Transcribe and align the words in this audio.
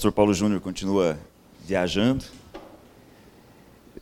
pastor 0.00 0.12
Paulo 0.12 0.32
Júnior 0.32 0.62
continua 0.62 1.18
viajando. 1.62 2.24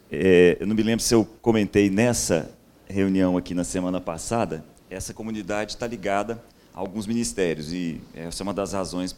É, 0.09 0.57
eu 0.61 0.65
não 0.65 0.77
me 0.77 0.83
lembro 0.85 1.03
se 1.03 1.12
eu 1.12 1.25
comentei 1.43 1.91
nessa 1.91 2.55
reunião 2.89 3.37
aqui 3.37 3.53
na 3.53 3.65
semana 3.65 4.01
passada, 4.01 4.65
essa 4.89 5.12
comunidade 5.12 5.73
está 5.73 5.89
ligada 5.89 6.41
a 6.73 6.79
alguns 6.79 7.05
ministérios, 7.05 7.73
e 7.73 8.01
essa 8.15 8.41
é 8.41 8.45
uma 8.45 8.55
das 8.55 8.75
razões 8.75 9.16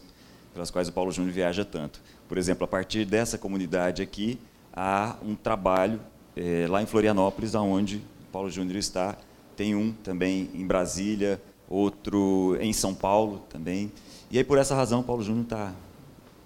pelas 0.55 0.71
quais 0.71 0.89
o 0.89 0.93
Paulo 0.93 1.13
Júnior 1.13 1.35
viaja 1.35 1.67
tanto. 1.67 2.01
Por 2.27 2.39
exemplo, 2.39 2.65
a 2.65 2.67
partir 2.67 3.05
dessa 3.05 3.37
comunidade 3.37 4.01
aqui, 4.01 4.39
há 4.73 5.17
um 5.23 5.35
trabalho 5.35 6.01
é, 6.35 6.67
lá 6.67 6.83
em 6.83 6.87
Florianópolis, 6.87 7.55
onde 7.55 7.97
o 7.97 8.33
Paulo 8.33 8.49
Júnior 8.49 8.79
está, 8.79 9.19
tem 9.55 9.75
um 9.75 9.93
também 9.93 10.49
em 10.55 10.67
Brasília, 10.67 11.43
outro 11.69 12.57
em 12.59 12.73
São 12.73 12.95
Paulo 12.95 13.41
também. 13.51 13.93
E 14.31 14.39
aí, 14.39 14.45
por 14.45 14.57
essa 14.57 14.75
razão, 14.75 15.01
o 15.01 15.05
Paulo 15.05 15.23
Júnior 15.23 15.45
está 15.45 15.75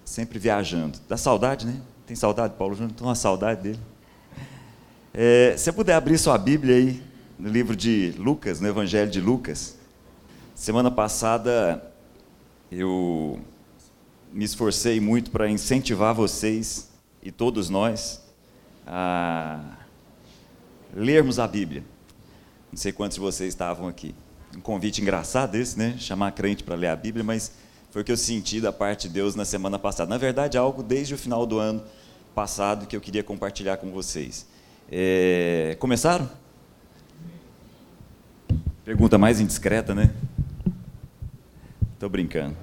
sempre 0.05 0.39
viajando. 0.39 0.99
Dá 1.09 1.17
saudade, 1.17 1.65
né? 1.65 1.81
Tem 2.05 2.15
saudade 2.15 2.53
do 2.53 2.57
Paulo 2.57 2.75
Júnior? 2.75 2.91
Estou 2.91 3.07
uma 3.07 3.15
saudade 3.15 3.63
dele. 3.63 3.79
É, 5.13 5.55
se 5.57 5.65
você 5.65 5.71
puder 5.73 5.95
abrir 5.95 6.17
sua 6.17 6.37
Bíblia 6.37 6.75
aí, 6.75 7.03
no 7.37 7.49
livro 7.49 7.75
de 7.75 8.13
Lucas, 8.17 8.59
no 8.61 8.67
Evangelho 8.67 9.09
de 9.09 9.19
Lucas. 9.19 9.77
Semana 10.53 10.89
passada, 10.89 11.91
eu 12.71 13.39
me 14.31 14.45
esforcei 14.45 14.99
muito 14.99 15.31
para 15.31 15.49
incentivar 15.49 16.13
vocês 16.13 16.89
e 17.21 17.31
todos 17.31 17.69
nós 17.69 18.21
a 18.87 19.59
lermos 20.93 21.39
a 21.39 21.47
Bíblia. 21.47 21.83
Não 22.71 22.77
sei 22.77 22.91
quantos 22.91 23.15
de 23.15 23.21
vocês 23.21 23.49
estavam 23.49 23.87
aqui. 23.87 24.13
Um 24.55 24.61
convite 24.61 25.01
engraçado 25.01 25.55
esse, 25.55 25.77
né? 25.77 25.95
Chamar 25.97 26.31
crente 26.31 26.63
para 26.63 26.75
ler 26.75 26.87
a 26.87 26.95
Bíblia, 26.95 27.23
mas 27.23 27.51
foi 27.95 28.01
o 28.01 28.05
que 28.05 28.11
eu 28.11 28.17
senti 28.17 28.59
da 28.59 28.73
parte 28.73 29.07
de 29.07 29.13
Deus 29.13 29.35
na 29.35 29.45
semana 29.45 29.79
passada. 29.79 30.09
Na 30.09 30.17
verdade, 30.17 30.57
algo 30.57 30.83
desde 30.83 31.13
o 31.13 31.17
final 31.17 31.45
do 31.45 31.59
ano 31.59 31.81
passado 32.35 32.87
que 32.87 32.93
eu 32.93 32.99
queria 32.99 33.23
compartilhar 33.23 33.77
com 33.77 33.89
vocês. 33.89 34.45
É... 34.91 35.77
Começaram? 35.79 36.29
Pergunta 38.83 39.17
mais 39.17 39.39
indiscreta, 39.39 39.95
né? 39.95 40.13
Estou 41.93 42.09
brincando. 42.09 42.57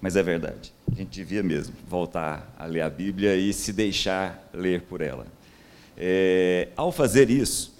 Mas 0.00 0.14
é 0.14 0.22
verdade. 0.22 0.72
A 0.88 0.94
gente 0.94 1.10
devia 1.10 1.42
mesmo 1.42 1.74
voltar 1.88 2.54
a 2.56 2.64
ler 2.64 2.82
a 2.82 2.90
Bíblia 2.90 3.34
e 3.34 3.52
se 3.52 3.72
deixar 3.72 4.48
ler 4.54 4.82
por 4.82 5.00
ela. 5.00 5.26
É... 5.96 6.68
Ao 6.76 6.92
fazer 6.92 7.28
isso, 7.28 7.76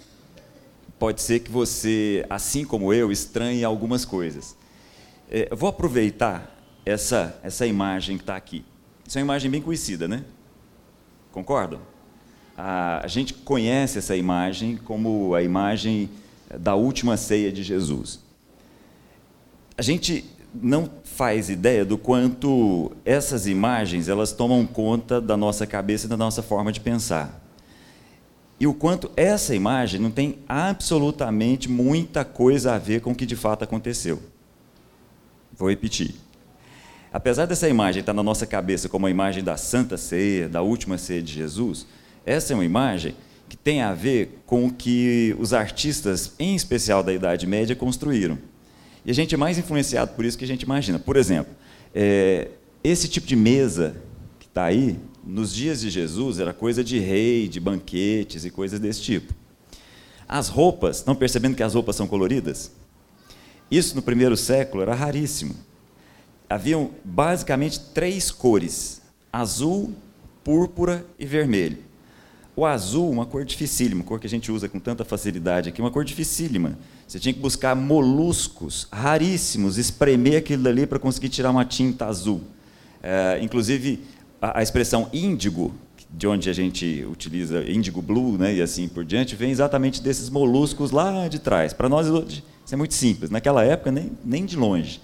pode 0.99 1.21
ser 1.21 1.39
que 1.39 1.49
você, 1.49 2.25
assim 2.29 2.65
como 2.65 2.91
eu, 2.91 3.13
estranhe 3.13 3.63
algumas 3.63 4.03
coisas. 4.03 4.57
É... 5.31 5.47
Vou 5.55 5.69
aproveitar 5.69 6.51
essa, 6.85 7.37
essa 7.43 7.65
imagem 7.65 8.17
que 8.17 8.23
está 8.23 8.35
aqui. 8.35 8.63
Isso 9.05 9.17
é 9.17 9.21
uma 9.21 9.25
imagem 9.25 9.49
bem 9.49 9.61
conhecida, 9.61 10.07
né? 10.07 10.23
Concordam? 11.31 11.79
A, 12.57 13.05
gente 13.07 13.33
conhece 13.33 13.97
essa 13.97 14.15
imagem 14.15 14.77
como 14.77 15.35
a 15.35 15.43
imagem 15.43 16.09
da 16.59 16.75
última 16.75 17.17
ceia 17.17 17.51
de 17.51 17.63
Jesus. 17.63 18.21
A 19.77 19.81
gente 19.81 20.23
não 20.53 20.89
faz 21.03 21.49
ideia 21.49 21.83
do 21.83 21.97
quanto 21.97 22.93
essas 23.03 23.45
imagens 23.45 24.07
elas 24.07 24.31
tomam 24.31 24.65
conta 24.65 25.19
da 25.19 25.35
nossa 25.35 25.67
cabeça 25.67 26.05
e 26.05 26.09
da 26.09 26.15
nossa 26.15 26.41
forma 26.41 26.71
de 26.71 26.79
pensar. 26.79 27.41
E 28.57 28.65
o 28.65 28.73
quanto 28.73 29.11
essa 29.17 29.53
imagem 29.53 29.99
não 29.99 30.11
tem 30.11 30.39
absolutamente 30.47 31.69
muita 31.69 32.23
coisa 32.23 32.73
a 32.73 32.77
ver 32.77 33.01
com 33.01 33.11
o 33.11 33.15
que 33.15 33.25
de 33.25 33.35
fato 33.35 33.63
aconteceu. 33.63 34.21
Vou 35.57 35.69
repetir. 35.69 36.15
Apesar 37.15 37.45
dessa 37.45 37.69
imagem 37.69 38.01
estar 38.01 38.11
na 38.11 38.21
nossa 38.21 38.45
cabeça 38.45 38.89
como 38.89 39.07
a 39.07 39.09
imagem 39.09 39.41
da 39.41 39.55
Santa 39.55 39.95
Ceia, 39.95 40.49
da 40.49 40.61
última 40.61 40.97
ceia 40.97 41.23
de 41.23 41.31
Jesus, 41.31 41.87
essa 42.25 42.51
é 42.51 42.55
uma 42.57 42.65
imagem 42.65 43.15
que 43.47 43.55
tem 43.55 43.81
a 43.81 43.93
ver 43.93 44.41
com 44.45 44.65
o 44.65 44.73
que 44.73 45.33
os 45.39 45.53
artistas, 45.53 46.33
em 46.37 46.57
especial 46.57 47.01
da 47.01 47.13
Idade 47.13 47.47
Média, 47.47 47.73
construíram. 47.73 48.37
E 49.05 49.11
a 49.11 49.13
gente 49.13 49.33
é 49.33 49.37
mais 49.37 49.57
influenciado 49.57 50.11
por 50.11 50.25
isso 50.25 50.37
que 50.37 50.43
a 50.43 50.47
gente 50.47 50.63
imagina. 50.63 50.99
Por 50.99 51.15
exemplo, 51.15 51.55
é, 51.93 52.49
esse 52.83 53.07
tipo 53.07 53.25
de 53.25 53.37
mesa 53.37 53.95
que 54.37 54.47
está 54.47 54.65
aí, 54.65 54.99
nos 55.23 55.53
dias 55.53 55.79
de 55.79 55.89
Jesus, 55.89 56.37
era 56.37 56.51
coisa 56.51 56.83
de 56.83 56.99
rei, 56.99 57.47
de 57.47 57.61
banquetes 57.61 58.43
e 58.43 58.51
coisas 58.51 58.77
desse 58.77 59.01
tipo. 59.01 59.33
As 60.27 60.49
roupas, 60.49 60.97
estão 60.97 61.15
percebendo 61.15 61.55
que 61.55 61.63
as 61.63 61.75
roupas 61.75 61.95
são 61.95 62.07
coloridas? 62.07 62.73
Isso 63.71 63.95
no 63.95 64.01
primeiro 64.01 64.35
século 64.35 64.83
era 64.83 64.93
raríssimo 64.93 65.55
haviam 66.49 66.91
basicamente 67.03 67.79
três 67.93 68.31
cores: 68.31 69.01
azul, 69.31 69.93
púrpura 70.43 71.05
e 71.17 71.25
vermelho. 71.25 71.77
O 72.55 72.65
azul, 72.65 73.11
uma 73.11 73.25
cor 73.25 73.43
dificílima, 73.43 74.01
uma 74.01 74.07
cor 74.07 74.17
que 74.17 74.27
a 74.27 74.29
gente 74.29 74.49
usa 74.49 74.69
com 74.69 74.79
tanta 74.79 75.03
facilidade 75.03 75.67
aqui, 75.67 75.81
uma 75.81 75.91
cor 75.91 76.05
dificílima. 76.05 76.77
Você 77.05 77.19
tinha 77.19 77.33
que 77.33 77.39
buscar 77.39 77.75
moluscos 77.75 78.87
raríssimos, 78.91 79.77
espremer 79.77 80.37
aquilo 80.37 80.63
dali 80.63 80.87
para 80.87 80.97
conseguir 80.97 81.27
tirar 81.27 81.51
uma 81.51 81.65
tinta 81.65 82.05
azul. 82.05 82.41
É, 83.03 83.39
inclusive, 83.41 83.99
a, 84.41 84.59
a, 84.59 84.63
expressão 84.63 85.09
índigo, 85.11 85.73
de 86.09 86.27
onde 86.27 86.49
a 86.49 86.53
gente 86.53 87.05
utiliza 87.11 87.61
índigo 87.69 88.01
blue 88.01 88.37
né, 88.37 88.55
e 88.55 88.61
assim 88.61 88.87
por 88.87 89.03
diante, 89.03 89.35
vem 89.35 89.51
exatamente 89.51 90.01
desses 90.01 90.29
moluscos 90.29 90.91
lá 90.91 91.27
de 91.27 91.39
trás. 91.39 91.73
Para 91.73 91.89
nós, 91.89 92.07
isso 92.07 92.73
é 92.73 92.77
muito 92.77 92.93
simples. 92.93 93.29
Naquela 93.29 93.65
época, 93.65 93.91
nem, 93.91 94.13
nem 94.23 94.45
de 94.45 94.55
longe 94.55 95.01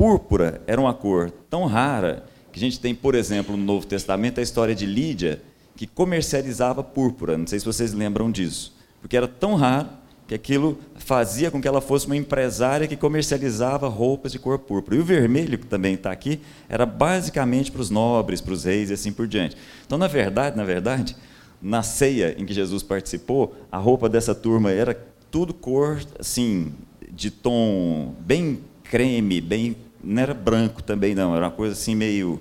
púrpura 0.00 0.62
era 0.66 0.80
uma 0.80 0.94
cor 0.94 1.30
tão 1.50 1.66
rara 1.66 2.24
que 2.50 2.58
a 2.58 2.62
gente 2.62 2.80
tem, 2.80 2.94
por 2.94 3.14
exemplo, 3.14 3.54
no 3.54 3.62
Novo 3.62 3.86
Testamento 3.86 4.40
a 4.40 4.42
história 4.42 4.74
de 4.74 4.86
Lídia, 4.86 5.42
que 5.76 5.86
comercializava 5.86 6.82
púrpura. 6.82 7.36
Não 7.36 7.46
sei 7.46 7.58
se 7.58 7.66
vocês 7.66 7.92
lembram 7.92 8.30
disso. 8.30 8.74
Porque 9.02 9.14
era 9.14 9.28
tão 9.28 9.56
raro 9.56 9.88
que 10.26 10.34
aquilo 10.34 10.78
fazia 10.94 11.50
com 11.50 11.60
que 11.60 11.68
ela 11.68 11.82
fosse 11.82 12.06
uma 12.06 12.16
empresária 12.16 12.88
que 12.88 12.96
comercializava 12.96 13.88
roupas 13.88 14.32
de 14.32 14.38
cor 14.38 14.58
púrpura. 14.58 14.96
E 14.96 15.00
o 15.00 15.04
vermelho, 15.04 15.58
que 15.58 15.66
também 15.66 15.92
está 15.96 16.10
aqui, 16.10 16.40
era 16.66 16.86
basicamente 16.86 17.70
para 17.70 17.82
os 17.82 17.90
nobres, 17.90 18.40
para 18.40 18.54
os 18.54 18.64
reis 18.64 18.88
e 18.88 18.94
assim 18.94 19.12
por 19.12 19.28
diante. 19.28 19.54
Então, 19.86 19.98
na 19.98 20.08
verdade, 20.08 20.56
na 20.56 20.64
verdade, 20.64 21.14
na 21.60 21.82
ceia 21.82 22.34
em 22.38 22.46
que 22.46 22.54
Jesus 22.54 22.82
participou, 22.82 23.54
a 23.70 23.76
roupa 23.76 24.08
dessa 24.08 24.34
turma 24.34 24.70
era 24.70 24.94
tudo 25.30 25.52
cor 25.52 26.00
assim 26.18 26.72
de 27.12 27.30
tom 27.30 28.14
bem 28.20 28.60
creme, 28.82 29.42
bem 29.42 29.76
não 30.02 30.22
era 30.22 30.34
branco 30.34 30.82
também 30.82 31.14
não, 31.14 31.34
era 31.34 31.46
uma 31.46 31.52
coisa 31.52 31.74
assim 31.74 31.94
meio, 31.94 32.40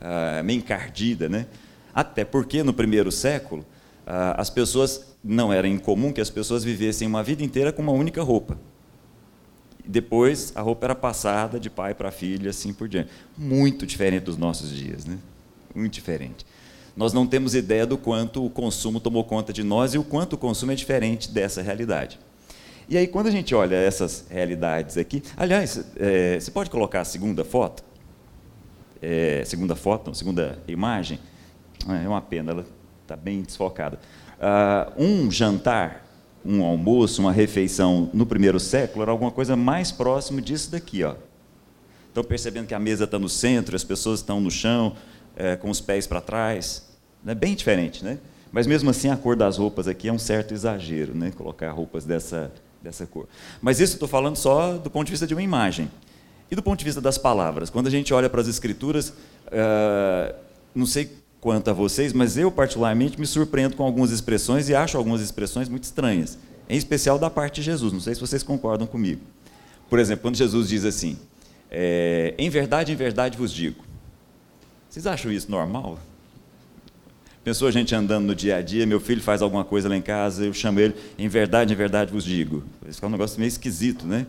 uh, 0.00 0.42
meio 0.44 0.58
encardida, 0.58 1.28
né? 1.28 1.46
Até 1.94 2.24
porque 2.24 2.62
no 2.62 2.72
primeiro 2.72 3.10
século 3.10 3.62
uh, 4.06 4.36
as 4.36 4.50
pessoas 4.50 5.16
não 5.22 5.52
era 5.52 5.66
incomum 5.66 6.12
que 6.12 6.20
as 6.20 6.30
pessoas 6.30 6.62
vivessem 6.62 7.06
uma 7.06 7.22
vida 7.22 7.42
inteira 7.42 7.72
com 7.72 7.82
uma 7.82 7.92
única 7.92 8.22
roupa. 8.22 8.58
Depois 9.84 10.52
a 10.56 10.60
roupa 10.60 10.86
era 10.86 10.94
passada 10.94 11.60
de 11.60 11.70
pai 11.70 11.94
para 11.94 12.10
filho, 12.10 12.50
assim 12.50 12.72
por 12.72 12.88
diante. 12.88 13.10
Muito 13.38 13.86
diferente 13.86 14.24
dos 14.24 14.36
nossos 14.36 14.70
dias, 14.70 15.04
né? 15.04 15.18
Muito 15.74 15.92
diferente. 15.92 16.44
Nós 16.96 17.12
não 17.12 17.26
temos 17.26 17.54
ideia 17.54 17.86
do 17.86 17.98
quanto 17.98 18.44
o 18.44 18.50
consumo 18.50 18.98
tomou 18.98 19.22
conta 19.22 19.52
de 19.52 19.62
nós 19.62 19.94
e 19.94 19.98
o 19.98 20.02
quanto 20.02 20.32
o 20.32 20.38
consumo 20.38 20.72
é 20.72 20.74
diferente 20.74 21.30
dessa 21.30 21.62
realidade. 21.62 22.18
E 22.88 22.96
aí, 22.96 23.08
quando 23.08 23.26
a 23.26 23.30
gente 23.30 23.52
olha 23.54 23.74
essas 23.74 24.26
realidades 24.30 24.96
aqui, 24.96 25.22
aliás, 25.36 25.84
é, 25.96 26.38
você 26.38 26.50
pode 26.50 26.70
colocar 26.70 27.00
a 27.00 27.04
segunda 27.04 27.44
foto? 27.44 27.82
É, 29.02 29.42
segunda 29.44 29.74
foto, 29.74 30.06
não, 30.06 30.14
segunda 30.14 30.58
imagem? 30.68 31.18
Ah, 31.86 31.96
é 31.96 32.08
uma 32.08 32.22
pena, 32.22 32.52
ela 32.52 32.66
está 33.02 33.16
bem 33.16 33.42
desfocada. 33.42 33.98
Uh, 34.38 35.02
um 35.02 35.30
jantar, 35.30 36.06
um 36.44 36.64
almoço, 36.64 37.20
uma 37.20 37.32
refeição 37.32 38.08
no 38.14 38.24
primeiro 38.24 38.60
século 38.60 39.02
era 39.02 39.10
alguma 39.10 39.32
coisa 39.32 39.56
mais 39.56 39.90
próximo 39.90 40.40
disso 40.40 40.70
daqui. 40.70 41.02
Ó. 41.02 41.14
Estão 42.08 42.22
percebendo 42.22 42.66
que 42.66 42.74
a 42.74 42.78
mesa 42.78 43.04
está 43.04 43.18
no 43.18 43.28
centro, 43.28 43.74
as 43.74 43.84
pessoas 43.84 44.20
estão 44.20 44.40
no 44.40 44.50
chão, 44.50 44.94
é, 45.34 45.56
com 45.56 45.70
os 45.70 45.80
pés 45.80 46.06
para 46.06 46.20
trás. 46.20 46.88
É 47.26 47.34
bem 47.34 47.54
diferente, 47.54 48.04
né? 48.04 48.18
Mas 48.52 48.66
mesmo 48.66 48.88
assim 48.90 49.10
a 49.10 49.16
cor 49.16 49.34
das 49.34 49.58
roupas 49.58 49.88
aqui 49.88 50.08
é 50.08 50.12
um 50.12 50.18
certo 50.18 50.54
exagero, 50.54 51.14
né? 51.14 51.32
Colocar 51.36 51.70
roupas 51.72 52.04
dessa, 52.04 52.52
dessa 52.86 53.06
cor. 53.06 53.28
Mas 53.60 53.80
isso 53.80 53.94
estou 53.94 54.08
falando 54.08 54.36
só 54.36 54.74
do 54.74 54.90
ponto 54.90 55.06
de 55.06 55.12
vista 55.12 55.26
de 55.26 55.34
uma 55.34 55.42
imagem. 55.42 55.90
E 56.50 56.54
do 56.54 56.62
ponto 56.62 56.78
de 56.78 56.84
vista 56.84 57.00
das 57.00 57.18
palavras? 57.18 57.68
Quando 57.68 57.88
a 57.88 57.90
gente 57.90 58.14
olha 58.14 58.30
para 58.30 58.40
as 58.40 58.46
escrituras, 58.46 59.08
uh, 59.08 60.34
não 60.74 60.86
sei 60.86 61.10
quanto 61.40 61.68
a 61.68 61.72
vocês, 61.72 62.12
mas 62.12 62.36
eu 62.36 62.50
particularmente 62.50 63.18
me 63.18 63.26
surpreendo 63.26 63.76
com 63.76 63.84
algumas 63.84 64.10
expressões 64.10 64.68
e 64.68 64.74
acho 64.74 64.96
algumas 64.96 65.20
expressões 65.20 65.68
muito 65.68 65.84
estranhas, 65.84 66.38
em 66.68 66.76
especial 66.76 67.18
da 67.18 67.28
parte 67.28 67.56
de 67.56 67.62
Jesus. 67.62 67.92
Não 67.92 68.00
sei 68.00 68.14
se 68.14 68.20
vocês 68.20 68.42
concordam 68.42 68.86
comigo. 68.86 69.20
Por 69.90 69.98
exemplo, 69.98 70.22
quando 70.22 70.36
Jesus 70.36 70.68
diz 70.68 70.84
assim: 70.84 71.18
é, 71.70 72.34
Em 72.38 72.48
verdade, 72.48 72.92
em 72.92 72.96
verdade 72.96 73.36
vos 73.36 73.52
digo. 73.52 73.84
Vocês 74.88 75.06
acham 75.06 75.30
isso 75.30 75.50
normal? 75.50 75.98
Pensou 77.46 77.68
a 77.68 77.70
gente 77.70 77.94
andando 77.94 78.26
no 78.26 78.34
dia 78.34 78.56
a 78.56 78.60
dia, 78.60 78.84
meu 78.86 78.98
filho 78.98 79.22
faz 79.22 79.40
alguma 79.40 79.64
coisa 79.64 79.88
lá 79.88 79.96
em 79.96 80.02
casa, 80.02 80.44
eu 80.44 80.52
chamo 80.52 80.80
ele, 80.80 80.96
em 81.16 81.28
verdade, 81.28 81.72
em 81.72 81.76
verdade 81.76 82.10
vos 82.10 82.24
digo. 82.24 82.64
Isso 82.88 83.04
é 83.04 83.06
um 83.06 83.10
negócio 83.12 83.38
meio 83.38 83.46
esquisito, 83.46 84.04
né? 84.04 84.26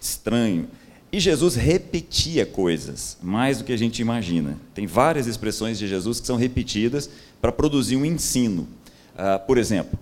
Estranho. 0.00 0.66
E 1.12 1.20
Jesus 1.20 1.54
repetia 1.54 2.44
coisas, 2.44 3.16
mais 3.22 3.58
do 3.58 3.64
que 3.64 3.72
a 3.72 3.76
gente 3.76 4.02
imagina. 4.02 4.58
Tem 4.74 4.88
várias 4.88 5.28
expressões 5.28 5.78
de 5.78 5.86
Jesus 5.86 6.18
que 6.18 6.26
são 6.26 6.34
repetidas 6.36 7.08
para 7.40 7.52
produzir 7.52 7.94
um 7.94 8.04
ensino. 8.04 8.66
Uh, 9.14 9.46
por 9.46 9.56
exemplo, 9.56 9.96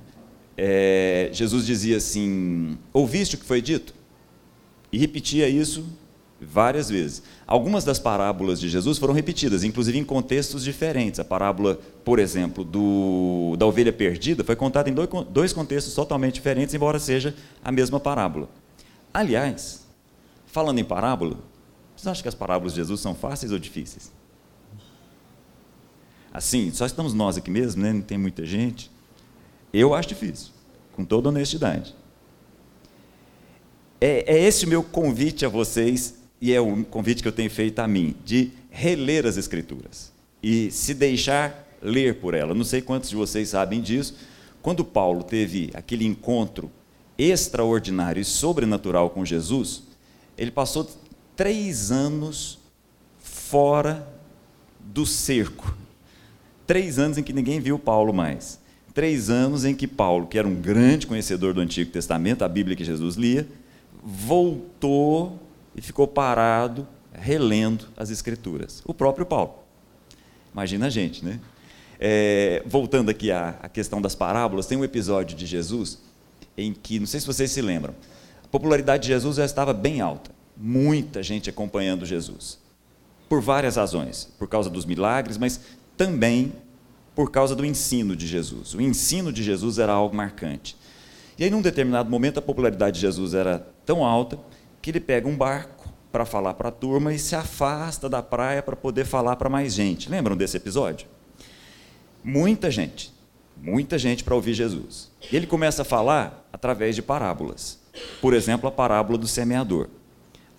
é, 0.56 1.29
Jesus 1.35 1.67
dizia 1.67 1.99
assim: 1.99 2.79
Ouviste 2.91 3.35
o 3.35 3.38
que 3.38 3.44
foi 3.44 3.61
dito? 3.61 3.93
E 4.91 4.97
repetia 4.97 5.47
isso 5.47 5.85
várias 6.41 6.88
vezes. 6.88 7.23
Algumas 7.47 7.85
das 7.85 7.99
parábolas 7.99 8.59
de 8.59 8.69
Jesus 8.69 8.99
foram 8.99 9.15
repetidas, 9.15 9.63
inclusive 9.63 9.97
em 9.99 10.05
contextos 10.05 10.65
diferentes. 10.65 11.21
A 11.21 11.25
parábola, 11.25 11.79
por 12.05 12.19
exemplo, 12.19 12.65
do, 12.65 13.55
da 13.57 13.65
ovelha 13.65 13.93
perdida 13.93 14.43
foi 14.43 14.57
contada 14.57 14.91
em 14.91 14.95
dois, 15.31 15.53
contextos 15.53 15.95
totalmente 15.95 16.35
diferentes, 16.35 16.75
embora 16.75 16.99
seja 16.99 17.35
a 17.65 17.71
mesma 17.71 18.01
parábola. 18.01 18.49
Aliás, 19.15 19.87
Falando 20.57 20.79
em 20.79 20.85
parábola, 20.85 21.37
vocês 21.95 22.07
acham 22.07 22.23
que 22.23 22.29
as 22.31 22.35
parábolas 22.35 22.73
de 22.73 22.79
Jesus 22.79 22.99
são 22.99 23.15
fáceis 23.15 23.53
ou 23.53 23.59
difíceis? 23.59 24.11
Assim, 26.33 26.73
só 26.73 26.87
estamos 26.87 27.13
nós 27.13 27.37
aqui 27.37 27.51
mesmo, 27.51 27.83
né? 27.83 27.93
não 27.93 28.01
tem 28.01 28.17
muita 28.17 28.43
gente. 28.47 28.91
Eu 29.71 29.93
acho 29.93 30.09
difícil, 30.09 30.53
com 30.95 31.05
toda 31.05 31.29
honestidade. 31.29 31.95
É, 34.01 34.35
é 34.35 34.45
esse 34.45 34.65
o 34.65 34.69
meu 34.71 34.83
convite 34.83 35.45
a 35.45 35.51
vocês, 35.51 36.15
e 36.47 36.53
é 36.53 36.61
o 36.61 36.85
convite 36.85 37.23
que 37.23 37.29
eu 37.29 37.33
tenho 37.33 37.51
feito 37.51 37.81
a 37.81 37.89
mim, 37.89 38.15
de 38.25 38.53
reler 38.71 39.27
as 39.27 39.37
Escrituras 39.37 40.13
e 40.41 40.71
se 40.71 40.95
deixar 40.95 41.67
ler 41.83 42.21
por 42.21 42.35
ela. 42.35 42.55
Não 42.55 42.63
sei 42.63 42.81
quantos 42.81 43.11
de 43.11 43.17
vocês 43.17 43.49
sabem 43.49 43.81
disso. 43.81 44.15
Quando 44.63 44.85
Paulo 44.85 45.25
teve 45.25 45.73
aquele 45.75 46.07
encontro 46.07 46.71
extraordinário 47.19 48.21
e 48.21 48.25
sobrenatural 48.25 49.11
com 49.11 49.25
Jesus, 49.25 49.83
ele 50.39 50.53
passou 50.53 50.89
três 51.35 51.91
anos 51.91 52.61
fora 53.19 54.09
do 54.79 55.05
cerco. 55.05 55.77
Três 56.65 56.97
anos 56.97 57.19
em 57.19 57.25
que 57.25 57.33
ninguém 57.33 57.59
viu 57.59 57.77
Paulo 57.77 58.13
mais. 58.13 58.61
Três 58.95 59.31
anos 59.31 59.65
em 59.65 59.75
que 59.75 59.89
Paulo, 59.89 60.29
que 60.29 60.39
era 60.39 60.47
um 60.47 60.55
grande 60.55 61.09
conhecedor 61.09 61.53
do 61.53 61.61
Antigo 61.61 61.91
Testamento, 61.91 62.45
a 62.45 62.49
Bíblia 62.49 62.77
que 62.77 62.85
Jesus 62.85 63.17
lia, 63.17 63.49
voltou 64.01 65.45
e 65.76 65.82
ficou 65.82 66.08
parado, 66.08 66.88
relendo 67.12 67.87
as 67.96 68.11
Escrituras. 68.11 68.82
O 68.84 68.94
próprio 68.94 69.26
Paulo. 69.26 69.55
Imagina 70.52 70.87
a 70.87 70.90
gente, 70.90 71.25
né? 71.25 71.38
É, 72.00 72.62
voltando 72.67 73.11
aqui 73.11 73.31
à, 73.31 73.50
à 73.61 73.69
questão 73.69 74.00
das 74.00 74.14
parábolas, 74.14 74.67
tem 74.67 74.76
um 74.76 74.84
episódio 74.84 75.37
de 75.37 75.46
Jesus 75.46 75.99
em 76.56 76.73
que, 76.73 76.99
não 76.99 77.06
sei 77.06 77.20
se 77.20 77.26
vocês 77.26 77.50
se 77.50 77.61
lembram, 77.61 77.94
a 78.43 78.49
popularidade 78.49 79.02
de 79.02 79.08
Jesus 79.08 79.37
já 79.37 79.44
estava 79.44 79.75
bem 79.75 80.00
alta. 80.00 80.31
Muita 80.56 81.23
gente 81.23 81.50
acompanhando 81.50 82.06
Jesus. 82.06 82.58
Por 83.28 83.43
várias 83.43 83.76
razões. 83.76 84.32
Por 84.38 84.49
causa 84.49 84.70
dos 84.70 84.87
milagres, 84.87 85.37
mas 85.37 85.61
também 85.96 86.52
por 87.14 87.31
causa 87.31 87.55
do 87.55 87.64
ensino 87.64 88.17
de 88.17 88.26
Jesus. 88.26 88.75
O 88.75 88.81
ensino 88.81 89.32
de 89.32 89.43
Jesus 89.43 89.78
era 89.78 89.93
algo 89.93 90.17
marcante. 90.17 90.76
E 91.38 91.44
aí, 91.44 91.50
num 91.50 91.61
determinado 91.61 92.11
momento, 92.11 92.38
a 92.38 92.43
popularidade 92.43 92.96
de 92.96 93.02
Jesus 93.02 93.34
era 93.34 93.67
tão 93.84 94.05
alta 94.05 94.38
que 94.87 94.91
ele 94.93 95.00
pega 95.00 95.27
um 95.27 95.37
barco 95.37 95.93
para 96.12 96.25
falar 96.25 96.55
para 96.55 96.69
a 96.69 96.71
turma 96.71 97.12
e 97.12 97.19
se 97.19 97.35
afasta 97.35 98.09
da 98.09 98.23
praia 98.23 98.62
para 98.62 98.77
poder 98.77 99.05
falar 99.05 99.35
para 99.35 99.50
mais 99.50 99.75
gente. 99.75 100.09
Lembram 100.09 100.37
desse 100.37 100.56
episódio? 100.56 101.09
Muita 102.23 102.71
gente, 102.71 103.12
muita 103.61 103.99
gente 103.99 104.23
para 104.23 104.37
ouvir 104.37 104.55
Jesus. 104.55 105.11
E 105.33 105.35
ele 105.35 105.49
começa 105.49 105.83
a 105.83 105.85
falar 105.85 106.49
através 106.53 106.94
de 106.94 107.03
parábolas. 107.03 107.81
Por 108.21 108.33
exemplo, 108.33 108.69
a 108.69 108.71
parábola 108.71 109.19
do 109.19 109.27
semeador. 109.27 109.88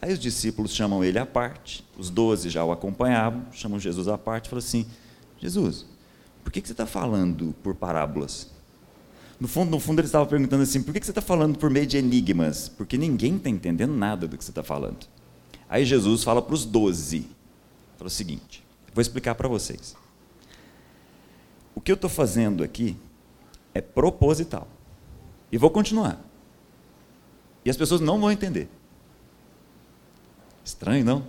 Aí 0.02 0.12
os 0.12 0.20
discípulos 0.20 0.76
chamam 0.76 1.06
ele 1.06 1.18
à 1.18 1.26
parte, 1.26 1.86
os 1.98 2.10
doze 2.10 2.50
já 2.50 2.66
o 2.66 2.74
acompanhavam, 2.74 3.46
chamam 3.54 3.80
Jesus 3.80 4.10
à 4.10 4.18
parte 4.18 4.48
e 4.48 4.50
falam 4.50 4.60
assim: 4.60 4.86
Jesus, 5.40 5.86
por 6.44 6.52
que, 6.52 6.60
você 6.60 6.74
está 6.74 6.86
falando 6.86 7.56
por 7.64 7.74
parábolas? 7.76 8.52
No 9.40 9.48
fundo, 9.48 9.70
no 9.70 9.80
fundo, 9.80 10.00
ele 10.00 10.08
estava 10.08 10.26
perguntando 10.26 10.64
assim: 10.64 10.82
por 10.82 10.94
que, 10.94 11.04
você 11.04 11.12
está 11.12 11.22
falando 11.22 11.58
por 11.58 11.70
meio 11.70 11.86
de 11.86 11.98
enigmas? 11.98 12.70
Porque 12.70 12.98
ninguém 12.98 13.36
está 13.36 13.50
entendendo 13.50 13.94
nada 13.94 14.28
do 14.28 14.38
que 14.38 14.44
você 14.44 14.52
está 14.52 14.64
falando. 14.64 15.08
Aí 15.70 15.86
Jesus 15.86 16.24
fala 16.24 16.42
para 16.42 16.56
os 16.56 16.66
doze: 16.66 17.28
fala 17.98 18.08
o 18.08 18.12
seguinte, 18.12 18.64
vou 18.94 19.02
explicar 19.02 19.36
para 19.36 19.48
vocês. 19.48 19.96
O 21.76 21.82
que 21.82 21.92
eu 21.92 21.96
estou 21.96 22.10
fazendo 22.10 22.64
aqui 22.64 22.98
é 23.74 23.82
proposital. 23.82 24.68
E 25.52 25.58
vou 25.58 25.70
continuar. 25.70 26.20
E 27.64 27.70
as 27.70 27.78
pessoas 27.78 28.02
não 28.02 28.20
vão 28.20 28.32
entender. 28.32 28.68
Estranho, 30.66 31.06
não? 31.06 31.24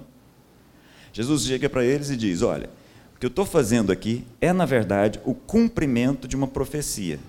Jesus 1.13 1.43
chega 1.43 1.69
para 1.69 1.85
eles 1.85 2.11
e 2.11 2.17
diz: 2.17 2.41
Olha, 2.41 2.71
o 3.15 3.19
que 3.19 3.27
eu 3.27 3.29
estou 3.29 3.45
fazendo 3.45 3.93
aqui 3.93 4.25
é, 4.41 4.53
na 4.53 4.65
verdade, 4.65 5.21
o 5.25 5.35
cumprimento 5.35 6.27
de 6.27 6.35
uma 6.35 6.47
profecia. 6.47 7.21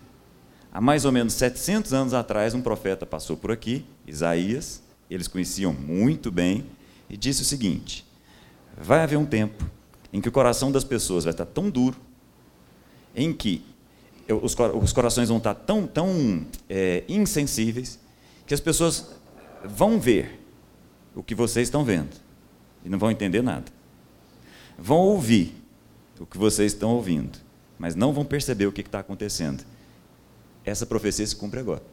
Há 0.71 0.79
mais 0.79 1.05
ou 1.05 1.11
menos 1.11 1.33
700 1.33 1.93
anos 1.93 2.13
atrás, 2.13 2.53
um 2.53 2.61
profeta 2.61 3.05
passou 3.05 3.35
por 3.35 3.51
aqui, 3.51 3.85
Isaías, 4.05 4.81
eles 5.09 5.27
conheciam 5.27 5.73
muito 5.73 6.31
bem, 6.31 6.65
e 7.09 7.17
disse 7.17 7.41
o 7.41 7.45
seguinte: 7.45 8.05
Vai 8.77 9.01
haver 9.01 9.17
um 9.17 9.25
tempo 9.25 9.65
em 10.13 10.21
que 10.21 10.29
o 10.29 10.31
coração 10.31 10.71
das 10.71 10.83
pessoas 10.83 11.23
vai 11.23 11.31
estar 11.31 11.45
tão 11.45 11.69
duro, 11.69 11.97
em 13.15 13.33
que 13.33 13.65
os, 14.29 14.93
corações 14.93 15.29
vão 15.29 15.39
estar 15.39 15.55
tão, 15.55 15.87
tão 15.87 16.45
é, 16.69 17.03
insensíveis, 17.09 17.99
que 18.45 18.53
as 18.53 18.59
pessoas 18.59 19.11
vão 19.65 19.99
ver 19.99 20.39
o 21.15 21.23
que 21.23 21.33
vocês 21.33 21.67
estão 21.67 21.83
vendo 21.83 22.15
e 22.85 22.89
não 22.89 22.99
vão 22.99 23.09
entender 23.09 23.41
nada. 23.41 23.71
Vão 24.77 24.97
ouvir 24.97 25.55
o 26.19 26.25
que 26.25 26.37
vocês 26.37 26.73
estão 26.73 26.91
ouvindo, 26.91 27.39
mas 27.77 27.95
não 27.95 28.13
vão 28.13 28.23
perceber 28.23 28.67
o 28.67 28.71
que 28.71 28.81
está 28.81 28.99
acontecendo. 28.99 29.63
Essa 30.65 30.85
profecia 30.85 31.25
se 31.25 31.35
cumpre 31.35 31.59
agora. 31.59 31.83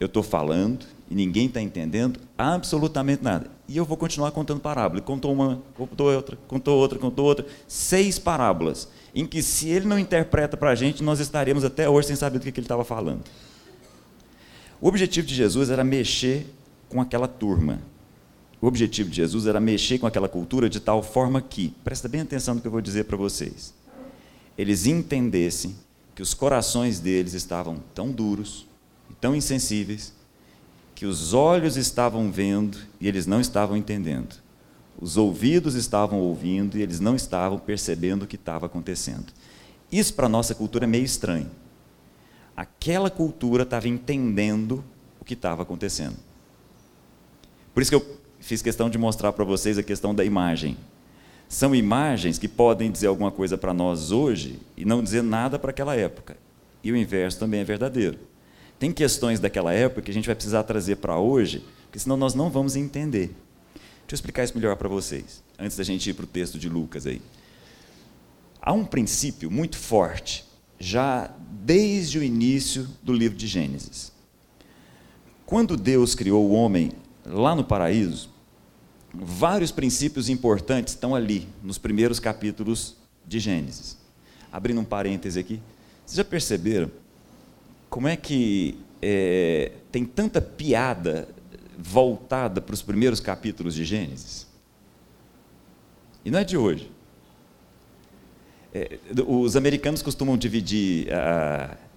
Eu 0.00 0.06
estou 0.06 0.22
falando 0.22 0.86
e 1.10 1.14
ninguém 1.14 1.46
está 1.46 1.60
entendendo 1.60 2.20
absolutamente 2.36 3.22
nada. 3.22 3.50
E 3.66 3.76
eu 3.76 3.84
vou 3.84 3.96
continuar 3.96 4.30
contando 4.30 4.60
parábola. 4.60 5.00
Contou 5.00 5.32
uma, 5.32 5.60
contou 5.76 6.12
outra, 6.12 6.38
contou 6.46 6.78
outra, 6.78 6.98
contou 6.98 7.24
outra. 7.24 7.46
Seis 7.66 8.18
parábolas, 8.18 8.88
em 9.14 9.26
que 9.26 9.42
se 9.42 9.68
ele 9.68 9.86
não 9.86 9.98
interpreta 9.98 10.56
para 10.56 10.70
a 10.70 10.74
gente, 10.74 11.02
nós 11.02 11.18
estaríamos 11.18 11.64
até 11.64 11.88
hoje 11.88 12.08
sem 12.08 12.16
saber 12.16 12.38
do 12.38 12.42
que 12.42 12.50
ele 12.50 12.64
estava 12.64 12.84
falando. 12.84 13.24
O 14.80 14.86
objetivo 14.86 15.26
de 15.26 15.34
Jesus 15.34 15.70
era 15.70 15.82
mexer 15.82 16.46
com 16.88 17.00
aquela 17.00 17.26
turma. 17.26 17.80
O 18.60 18.66
objetivo 18.66 19.10
de 19.10 19.16
Jesus 19.16 19.46
era 19.46 19.60
mexer 19.60 19.98
com 19.98 20.06
aquela 20.06 20.28
cultura 20.28 20.68
de 20.68 20.78
tal 20.78 21.02
forma 21.02 21.40
que, 21.40 21.74
presta 21.82 22.08
bem 22.08 22.20
atenção 22.20 22.54
no 22.54 22.60
que 22.60 22.66
eu 22.66 22.72
vou 22.72 22.80
dizer 22.80 23.04
para 23.04 23.16
vocês, 23.16 23.74
eles 24.56 24.86
entendessem 24.86 25.76
que 26.18 26.22
os 26.22 26.34
corações 26.34 26.98
deles 26.98 27.32
estavam 27.32 27.78
tão 27.94 28.10
duros 28.10 28.66
e 29.08 29.14
tão 29.14 29.36
insensíveis 29.36 30.12
que 30.92 31.06
os 31.06 31.32
olhos 31.32 31.76
estavam 31.76 32.28
vendo 32.28 32.76
e 33.00 33.06
eles 33.06 33.24
não 33.24 33.40
estavam 33.40 33.76
entendendo. 33.76 34.34
Os 35.00 35.16
ouvidos 35.16 35.76
estavam 35.76 36.18
ouvindo 36.18 36.76
e 36.76 36.82
eles 36.82 36.98
não 36.98 37.14
estavam 37.14 37.56
percebendo 37.56 38.24
o 38.24 38.26
que 38.26 38.34
estava 38.34 38.66
acontecendo. 38.66 39.26
Isso 39.92 40.12
para 40.14 40.26
a 40.26 40.28
nossa 40.28 40.56
cultura 40.56 40.86
é 40.86 40.88
meio 40.88 41.04
estranho 41.04 41.48
aquela 42.58 43.08
cultura 43.08 43.62
estava 43.62 43.86
entendendo 43.86 44.82
o 45.20 45.24
que 45.24 45.34
estava 45.34 45.62
acontecendo. 45.62 46.16
Por 47.72 47.80
isso 47.80 47.88
que 47.88 47.94
eu 47.94 48.18
fiz 48.40 48.60
questão 48.60 48.90
de 48.90 48.98
mostrar 48.98 49.32
para 49.32 49.44
vocês 49.44 49.78
a 49.78 49.82
questão 49.84 50.12
da 50.12 50.24
imagem. 50.24 50.76
São 51.48 51.74
imagens 51.74 52.38
que 52.38 52.46
podem 52.46 52.90
dizer 52.90 53.06
alguma 53.06 53.30
coisa 53.30 53.56
para 53.56 53.72
nós 53.72 54.12
hoje 54.12 54.60
e 54.76 54.84
não 54.84 55.02
dizer 55.02 55.22
nada 55.22 55.58
para 55.58 55.70
aquela 55.70 55.96
época. 55.96 56.36
E 56.84 56.92
o 56.92 56.96
inverso 56.96 57.38
também 57.38 57.60
é 57.60 57.64
verdadeiro. 57.64 58.18
Tem 58.78 58.92
questões 58.92 59.40
daquela 59.40 59.72
época 59.72 60.02
que 60.02 60.10
a 60.10 60.14
gente 60.14 60.26
vai 60.26 60.34
precisar 60.34 60.62
trazer 60.62 60.96
para 60.96 61.18
hoje, 61.18 61.64
porque 61.84 61.98
senão 61.98 62.16
nós 62.16 62.34
não 62.34 62.50
vamos 62.50 62.76
entender. 62.76 63.28
Deixa 64.08 64.12
eu 64.12 64.14
explicar 64.14 64.44
isso 64.44 64.54
melhor 64.54 64.76
para 64.76 64.88
vocês, 64.88 65.42
antes 65.58 65.76
da 65.76 65.82
gente 65.82 66.10
ir 66.10 66.14
para 66.14 66.24
o 66.24 66.28
texto 66.28 66.58
de 66.58 66.68
Lucas 66.68 67.06
aí. 67.06 67.20
Há 68.60 68.72
um 68.72 68.84
princípio 68.84 69.50
muito 69.50 69.76
forte 69.76 70.44
já 70.78 71.30
desde 71.50 72.18
o 72.18 72.22
início 72.22 72.86
do 73.02 73.12
livro 73.12 73.36
de 73.36 73.46
Gênesis. 73.46 74.12
Quando 75.44 75.76
Deus 75.76 76.14
criou 76.14 76.46
o 76.46 76.52
homem 76.52 76.92
lá 77.24 77.54
no 77.54 77.64
paraíso, 77.64 78.30
vários 79.20 79.70
princípios 79.70 80.28
importantes 80.28 80.94
estão 80.94 81.14
ali, 81.14 81.48
nos 81.62 81.78
primeiros 81.78 82.20
capítulos 82.20 82.96
de 83.26 83.38
Gênesis. 83.38 83.96
Abrindo 84.52 84.80
um 84.80 84.84
parêntese 84.84 85.38
aqui, 85.38 85.60
vocês 86.04 86.16
já 86.16 86.24
perceberam 86.24 86.90
como 87.90 88.06
é 88.08 88.16
que 88.16 88.78
é, 89.02 89.72
tem 89.90 90.04
tanta 90.04 90.40
piada 90.40 91.28
voltada 91.76 92.60
para 92.60 92.74
os 92.74 92.82
primeiros 92.82 93.20
capítulos 93.20 93.74
de 93.74 93.84
Gênesis? 93.84 94.46
E 96.24 96.30
não 96.30 96.38
é 96.38 96.44
de 96.44 96.56
hoje. 96.56 96.90
É, 98.72 98.98
os 99.26 99.56
americanos 99.56 100.02
costumam 100.02 100.36
dividir 100.36 101.08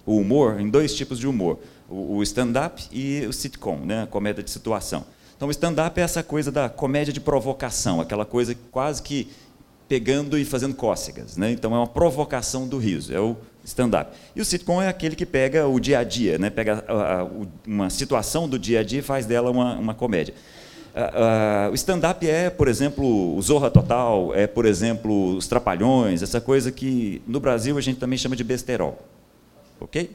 o 0.06 0.18
humor 0.18 0.60
em 0.60 0.70
dois 0.70 0.96
tipos 0.96 1.20
de 1.20 1.28
humor: 1.28 1.60
o, 1.90 2.18
o 2.18 2.24
stand-up 2.24 2.88
e 2.92 3.26
o 3.26 3.34
sitcom, 3.34 3.78
né, 3.86 4.04
a 4.04 4.08
comédia 4.08 4.44
de 4.44 4.50
situação. 4.50 5.06
Então, 5.42 5.48
o 5.48 5.52
stand-up 5.52 6.00
é 6.00 6.04
essa 6.04 6.22
coisa 6.22 6.52
da 6.52 6.70
comédia 6.70 7.12
de 7.12 7.20
provocação, 7.20 8.00
aquela 8.00 8.24
coisa 8.24 8.56
quase 8.70 9.02
que 9.02 9.28
pegando 9.90 10.38
e 10.38 10.46
fazendo 10.46 10.76
cócegas. 10.76 11.36
Né? 11.36 11.52
Então, 11.52 11.74
é 11.74 11.80
uma 11.80 11.88
provocação 11.88 12.68
do 12.68 12.78
riso, 12.78 13.12
é 13.12 13.20
o 13.20 13.36
stand-up. 13.66 14.16
E 14.36 14.40
o 14.40 14.46
sitcom 14.46 14.80
é 14.80 14.88
aquele 14.88 15.16
que 15.16 15.26
pega 15.26 15.68
o 15.68 15.80
dia 15.80 15.98
a 15.98 16.04
dia, 16.04 16.38
né? 16.38 16.52
pega 16.52 16.86
a, 16.88 17.22
a, 17.22 17.28
uma 17.66 17.90
situação 17.90 18.48
do 18.48 18.60
dia 18.60 18.82
a 18.82 18.84
dia 18.84 19.00
e 19.00 19.02
faz 19.02 19.26
dela 19.26 19.50
uma, 19.50 19.74
uma 19.80 19.94
comédia. 19.96 20.36
Uh, 20.94 21.70
uh, 21.70 21.72
o 21.72 21.74
stand-up 21.74 22.30
é, 22.30 22.52
por 22.52 22.68
exemplo, 22.68 23.36
o 23.36 23.42
Zorra 23.42 23.72
Total, 23.72 24.36
é, 24.36 24.46
por 24.46 24.68
exemplo, 24.68 25.36
os 25.36 25.48
Trapalhões, 25.48 26.22
essa 26.22 26.40
coisa 26.40 26.72
que 26.72 27.20
no 27.26 27.40
Brasil 27.40 27.80
a 27.80 27.82
gente 27.82 28.00
também 28.00 28.20
chama 28.20 28.36
de 28.36 28.44
besterol. 28.44 28.96
Ok? 29.80 30.12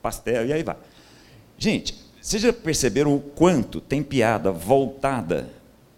Pastel, 0.00 0.46
e 0.46 0.52
aí 0.52 0.62
vai. 0.62 0.76
Gente, 1.58 2.08
vocês 2.20 2.42
já 2.42 2.52
perceberam 2.52 3.14
o 3.14 3.20
quanto 3.20 3.80
tem 3.80 4.02
piada 4.02 4.52
voltada 4.52 5.48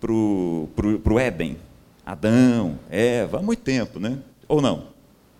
para 0.01 0.13
o 0.13 1.19
Éden? 1.19 1.57
Adão, 2.05 2.79
Eva, 2.91 3.39
há 3.39 3.43
muito 3.43 3.63
tempo, 3.63 3.99
né? 4.01 4.19
Ou 4.49 4.61
não? 4.61 4.89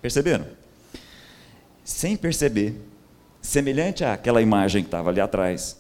Perceberam? 0.01 0.47
Sem 1.85 2.17
perceber, 2.17 2.81
semelhante 3.41 4.05
àquela 4.05 4.41
imagem 4.41 4.83
que 4.83 4.89
estava 4.89 5.11
ali 5.11 5.21
atrás, 5.21 5.77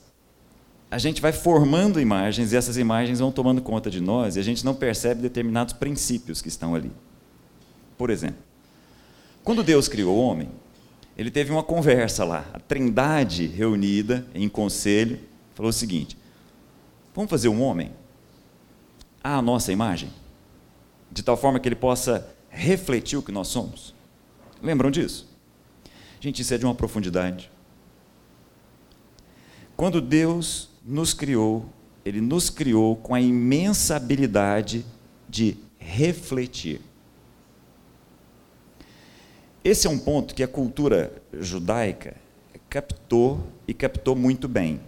a 0.90 0.98
gente 0.98 1.22
vai 1.22 1.32
formando 1.32 2.00
imagens 2.00 2.52
e 2.52 2.56
essas 2.56 2.76
imagens 2.76 3.20
vão 3.20 3.32
tomando 3.32 3.62
conta 3.62 3.88
de 3.88 4.00
nós 4.00 4.36
e 4.36 4.40
a 4.40 4.42
gente 4.42 4.64
não 4.64 4.74
percebe 4.74 5.22
determinados 5.22 5.72
princípios 5.72 6.42
que 6.42 6.48
estão 6.48 6.74
ali. 6.74 6.92
Por 7.96 8.10
exemplo, 8.10 8.42
quando 9.42 9.62
Deus 9.62 9.88
criou 9.88 10.16
o 10.16 10.20
homem, 10.20 10.48
ele 11.16 11.30
teve 11.30 11.50
uma 11.50 11.62
conversa 11.62 12.24
lá, 12.24 12.46
a 12.52 12.58
trindade 12.58 13.46
reunida 13.46 14.26
em 14.34 14.48
conselho, 14.48 15.20
falou 15.54 15.70
o 15.70 15.72
seguinte: 15.72 16.16
vamos 17.14 17.30
fazer 17.30 17.48
um 17.48 17.62
homem 17.62 17.92
à 19.22 19.40
nossa 19.42 19.72
imagem, 19.72 20.10
de 21.10 21.22
tal 21.22 21.36
forma 21.36 21.60
que 21.60 21.68
ele 21.68 21.76
possa 21.76 22.26
refletir 22.48 23.18
o 23.18 23.22
que 23.22 23.32
nós 23.32 23.48
somos. 23.48 23.94
Lembram 24.62 24.90
disso? 24.90 25.28
Gente, 26.20 26.40
isso 26.42 26.54
é 26.54 26.58
de 26.58 26.64
uma 26.64 26.74
profundidade. 26.74 27.50
Quando 29.76 30.00
Deus 30.00 30.68
nos 30.84 31.12
criou, 31.12 31.66
ele 32.04 32.20
nos 32.20 32.48
criou 32.48 32.96
com 32.96 33.14
a 33.14 33.20
imensa 33.20 33.96
habilidade 33.96 34.84
de 35.28 35.56
refletir. 35.78 36.80
Esse 39.64 39.86
é 39.86 39.90
um 39.90 39.98
ponto 39.98 40.34
que 40.34 40.42
a 40.42 40.48
cultura 40.48 41.22
judaica 41.32 42.16
captou 42.68 43.46
e 43.66 43.72
captou 43.72 44.16
muito 44.16 44.48
bem. 44.48 44.80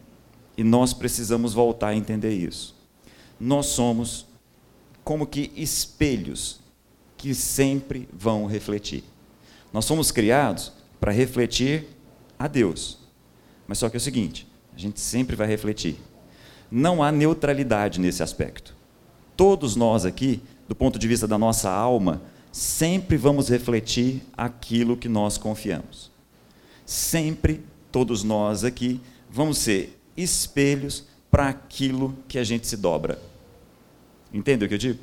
E 0.57 0.65
nós 0.65 0.93
precisamos 0.93 1.55
voltar 1.55 1.89
a 1.89 1.95
entender 1.95 2.33
isso. 2.33 2.75
Nós 3.39 3.67
somos 3.67 4.27
como 5.05 5.27
que 5.27 5.53
espelhos 5.55 6.61
que 7.17 7.35
sempre 7.35 8.09
vão 8.13 8.47
refletir. 8.47 9.05
Nós 9.73 9.85
somos 9.85 10.11
criados 10.11 10.73
para 10.99 11.13
refletir 11.13 11.87
a 12.39 12.49
Deus. 12.49 12.99
Mas 13.67 13.79
só 13.79 13.89
que 13.89 13.97
é 13.97 13.99
o 13.99 14.01
seguinte: 14.01 14.47
a 14.75 14.79
gente 14.79 14.99
sempre 14.99 15.37
vai 15.37 15.47
refletir. 15.47 15.97
Não 16.71 17.03
há 17.03 17.13
neutralidade 17.13 18.01
nesse 18.01 18.23
aspecto. 18.23 18.75
Todos 19.37 19.77
nós 19.77 20.05
aqui, 20.05 20.43
do 20.69 20.75
ponto 20.75 20.99
de 20.99 21.07
vista 21.07 21.29
da 21.29 21.39
nossa 21.39 21.71
alma, 21.71 22.23
sempre 22.55 23.17
vamos 23.17 23.49
refletir 23.49 24.23
aquilo 24.37 24.97
que 24.97 25.09
nós 25.09 25.37
confiamos. 25.37 26.13
Sempre, 26.87 27.65
todos 27.91 28.23
nós 28.23 28.63
aqui, 28.63 29.01
vamos 29.29 29.59
ser 29.59 30.01
espelhos 30.17 31.05
para 31.33 31.49
aquilo 31.49 32.17
que 32.29 32.39
a 32.39 32.45
gente 32.45 32.69
se 32.69 32.77
dobra. 32.77 33.21
Entende 34.33 34.65
o 34.65 34.69
que 34.69 34.75
eu 34.75 34.79
digo? 34.79 35.01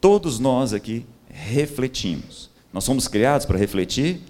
Todos 0.00 0.40
nós 0.40 0.72
aqui 0.72 1.06
refletimos. 1.28 2.50
Nós 2.72 2.82
somos 2.82 3.06
criados 3.06 3.46
para 3.46 3.56
refletir 3.56 4.20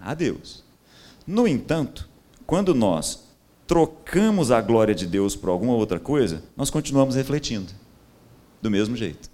a 0.00 0.14
Deus. 0.14 0.64
No 1.24 1.46
entanto, 1.46 2.08
quando 2.44 2.74
nós 2.74 3.28
trocamos 3.68 4.50
a 4.50 4.60
glória 4.60 4.96
de 4.96 5.06
Deus 5.06 5.36
por 5.36 5.48
alguma 5.48 5.74
outra 5.74 6.00
coisa, 6.00 6.42
nós 6.56 6.70
continuamos 6.70 7.14
refletindo, 7.14 7.72
do 8.60 8.68
mesmo 8.68 8.96
jeito. 8.96 9.31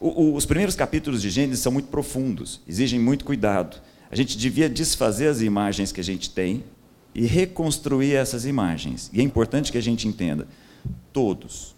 O, 0.00 0.08
o, 0.08 0.34
os 0.34 0.44
primeiros 0.44 0.74
capítulos 0.74 1.22
de 1.22 1.30
Gênesis 1.30 1.60
são 1.60 1.72
muito 1.72 1.88
profundos, 1.88 2.60
exigem 2.66 3.00
muito 3.00 3.24
cuidado. 3.24 3.80
A 4.10 4.16
gente 4.16 4.36
devia 4.36 4.68
desfazer 4.68 5.28
as 5.28 5.40
imagens 5.40 5.90
que 5.90 6.00
a 6.00 6.04
gente 6.04 6.30
tem 6.30 6.64
e 7.14 7.24
reconstruir 7.26 8.14
essas 8.14 8.44
imagens. 8.44 9.10
E 9.12 9.20
é 9.20 9.22
importante 9.22 9.72
que 9.72 9.78
a 9.78 9.82
gente 9.82 10.06
entenda: 10.06 10.46
todos, 11.12 11.74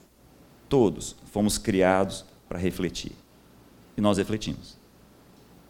todos 0.68 1.14
fomos 1.32 1.58
criados 1.58 2.25
para 2.48 2.58
refletir. 2.58 3.12
E 3.96 4.00
nós 4.00 4.18
refletimos. 4.18 4.76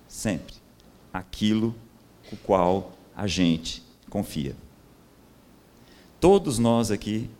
Sempre. 0.08 0.54
Aquilo 1.12 1.74
com 2.28 2.36
o 2.36 2.38
qual 2.38 2.92
a 3.14 3.26
gente 3.26 3.82
confia. 4.08 4.56
Todos 6.20 6.58
nós 6.58 6.90
aqui, 6.90 7.30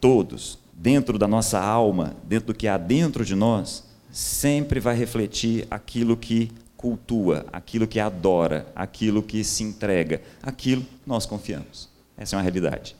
todos, 0.00 0.58
dentro 0.72 1.18
da 1.18 1.28
nossa 1.28 1.60
alma, 1.60 2.16
dentro 2.24 2.48
do 2.48 2.54
que 2.54 2.66
há 2.66 2.78
dentro 2.78 3.24
de 3.24 3.34
nós, 3.34 3.89
sempre 4.12 4.80
vai 4.80 4.96
refletir 4.96 5.66
aquilo 5.70 6.16
que 6.16 6.50
cultua, 6.76 7.46
aquilo 7.52 7.86
que 7.86 8.00
adora, 8.00 8.66
aquilo 8.74 9.22
que 9.22 9.44
se 9.44 9.62
entrega, 9.62 10.22
aquilo 10.42 10.84
nós 11.06 11.26
confiamos. 11.26 11.88
Essa 12.16 12.34
é 12.34 12.38
uma 12.38 12.42
realidade. 12.42 12.96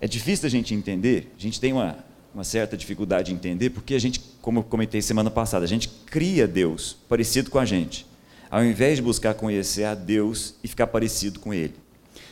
É 0.00 0.06
difícil 0.06 0.46
a 0.46 0.50
gente 0.50 0.74
entender, 0.74 1.32
a 1.38 1.40
gente 1.40 1.60
tem 1.60 1.72
uma, 1.72 1.96
uma 2.34 2.44
certa 2.44 2.76
dificuldade 2.76 3.28
de 3.28 3.34
entender, 3.34 3.70
porque 3.70 3.94
a 3.94 3.98
gente, 3.98 4.20
como 4.40 4.58
eu 4.58 4.62
comentei 4.62 5.00
semana 5.00 5.30
passada, 5.30 5.64
a 5.64 5.68
gente 5.68 5.88
cria 6.06 6.46
Deus 6.46 6.96
parecido 7.08 7.50
com 7.50 7.58
a 7.58 7.64
gente, 7.64 8.06
ao 8.50 8.64
invés 8.64 8.96
de 8.96 9.02
buscar 9.02 9.34
conhecer 9.34 9.84
a 9.84 9.94
Deus 9.94 10.54
e 10.62 10.68
ficar 10.68 10.86
parecido 10.86 11.40
com 11.40 11.54
Ele. 11.54 11.74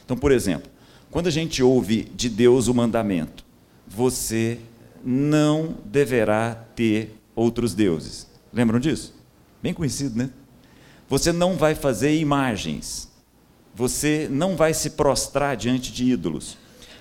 Então, 0.05 0.17
por 0.17 0.33
exemplo, 0.33 0.71
quando 1.11 1.27
a 1.27 1.31
gente 1.31 1.63
ouve 1.63 2.05
de 2.15 2.29
Deus 2.29 2.67
o 2.67 2.75
mandamento, 2.75 3.45
você 3.87 4.59
não 5.05 5.77
deverá 5.85 6.55
ter 6.75 7.20
outros 7.41 7.75
deuses. 7.75 8.27
Lembram 8.53 8.79
disso? 8.79 9.15
Bem 9.63 9.73
conhecido, 9.73 10.17
né? 10.17 10.31
Você 11.09 11.33
não 11.33 11.57
vai 11.57 11.75
fazer 11.75 12.15
imagens. 12.17 13.11
Você 13.75 14.29
não 14.31 14.57
vai 14.57 14.75
se 14.75 14.91
prostrar 14.91 15.57
diante 15.57 15.91
de 15.91 16.05
ídolos. 16.05 16.59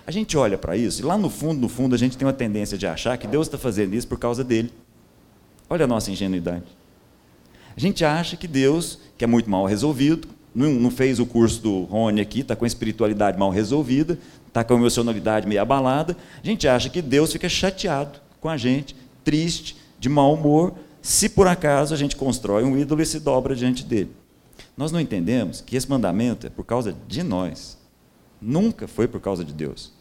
A 0.08 0.12
gente 0.12 0.38
olha 0.38 0.58
para 0.58 0.77
isso 0.77 1.01
e 1.01 1.05
lá 1.05 1.17
no 1.17 1.29
fundo, 1.29 1.60
no 1.60 1.69
fundo, 1.69 1.93
a 1.93 1.98
gente 1.98 2.17
tem 2.17 2.25
uma 2.25 2.34
tendência 2.34 2.77
de 2.77 2.88
achar 2.88 3.17
que 3.17 3.27
Deus 3.27 3.48
está 3.48 3.58
fazendo 3.58 3.93
isso 3.93 4.08
por 4.08 4.17
causa 4.17 4.43
dele. 4.43 4.72
Olha 5.69 5.84
a 5.84 5.88
nossa 5.88 6.10
ingenuidade. 6.10 6.65
A 7.75 7.79
gente 7.79 8.03
acha 8.03 8.36
que 8.36 8.48
Deus, 8.48 9.00
que 9.17 9.24
é 9.24 9.27
muito 9.27 9.50
mal 9.50 9.65
resolvido, 9.65 10.27
não, 10.55 10.89
fez 10.89 11.19
o 11.19 11.25
curso 11.25 11.62
do 11.62 11.84
Rony 11.84 12.22
aqui, 12.22 12.39
está 12.39 12.55
com 12.55 12.65
a 12.65 12.67
espiritualidade 12.67 13.38
mal 13.38 13.51
resolvida, 13.51 14.17
está 14.48 14.63
com 14.63 14.74
a 14.74 14.77
emocionalidade 14.77 15.48
meio 15.48 15.62
abalada, 15.62 16.17
a 16.43 16.46
gente 16.46 16.67
acha 16.67 16.89
que 16.89 17.01
Deus 17.01 17.31
fica 17.31 17.48
chateado 17.48 18.19
com 18.41 18.50
a 18.50 18.58
gente, 18.58 18.96
triste, 19.24 19.77
de 20.00 20.10
mau 20.10 20.34
humor, 20.34 20.74
se 21.01 21.29
por 21.29 21.48
acaso 21.48 21.94
a 21.94 21.98
gente 21.98 22.15
constrói 22.15 22.63
um 22.63 22.77
ídolo 22.77 23.01
e 23.01 23.06
se 23.06 23.20
dobra 23.20 23.56
diante 23.56 23.84
dele. 23.84 24.12
Nós 24.75 24.91
não 24.91 25.00
entendemos 25.00 25.62
que 25.62 25.75
esse 25.75 25.89
mandamento 25.89 26.48
é 26.48 26.50
por 26.50 26.65
causa 26.65 26.96
de 27.08 27.22
nós, 27.24 27.77
nunca 28.41 28.88
foi 28.88 29.08
por 29.08 29.20
causa 29.20 29.44
de 29.44 29.53
Deus. 29.53 29.91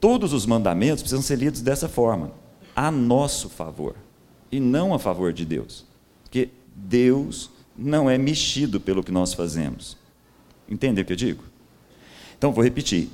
Todos 0.00 0.32
os 0.32 0.46
mandamentos 0.46 1.02
precisam 1.02 1.22
ser 1.22 1.38
lidos 1.38 1.60
dessa 1.60 1.88
forma, 1.88 2.32
a 2.74 2.90
nosso 2.90 3.48
favor, 3.48 3.94
e 4.50 4.58
não 4.58 4.94
a 4.94 4.98
favor 4.98 5.32
de 5.32 5.44
Deus. 5.44 5.84
Porque 6.22 6.50
Deus 6.74 7.50
não 7.76 8.08
é 8.08 8.16
mexido 8.16 8.80
pelo 8.80 9.02
que 9.02 9.12
nós 9.12 9.34
fazemos. 9.34 9.96
Entende 10.68 11.00
o 11.00 11.04
que 11.04 11.12
eu 11.12 11.16
digo? 11.16 11.44
Então, 12.36 12.52
vou 12.52 12.64
repetir. 12.64 13.08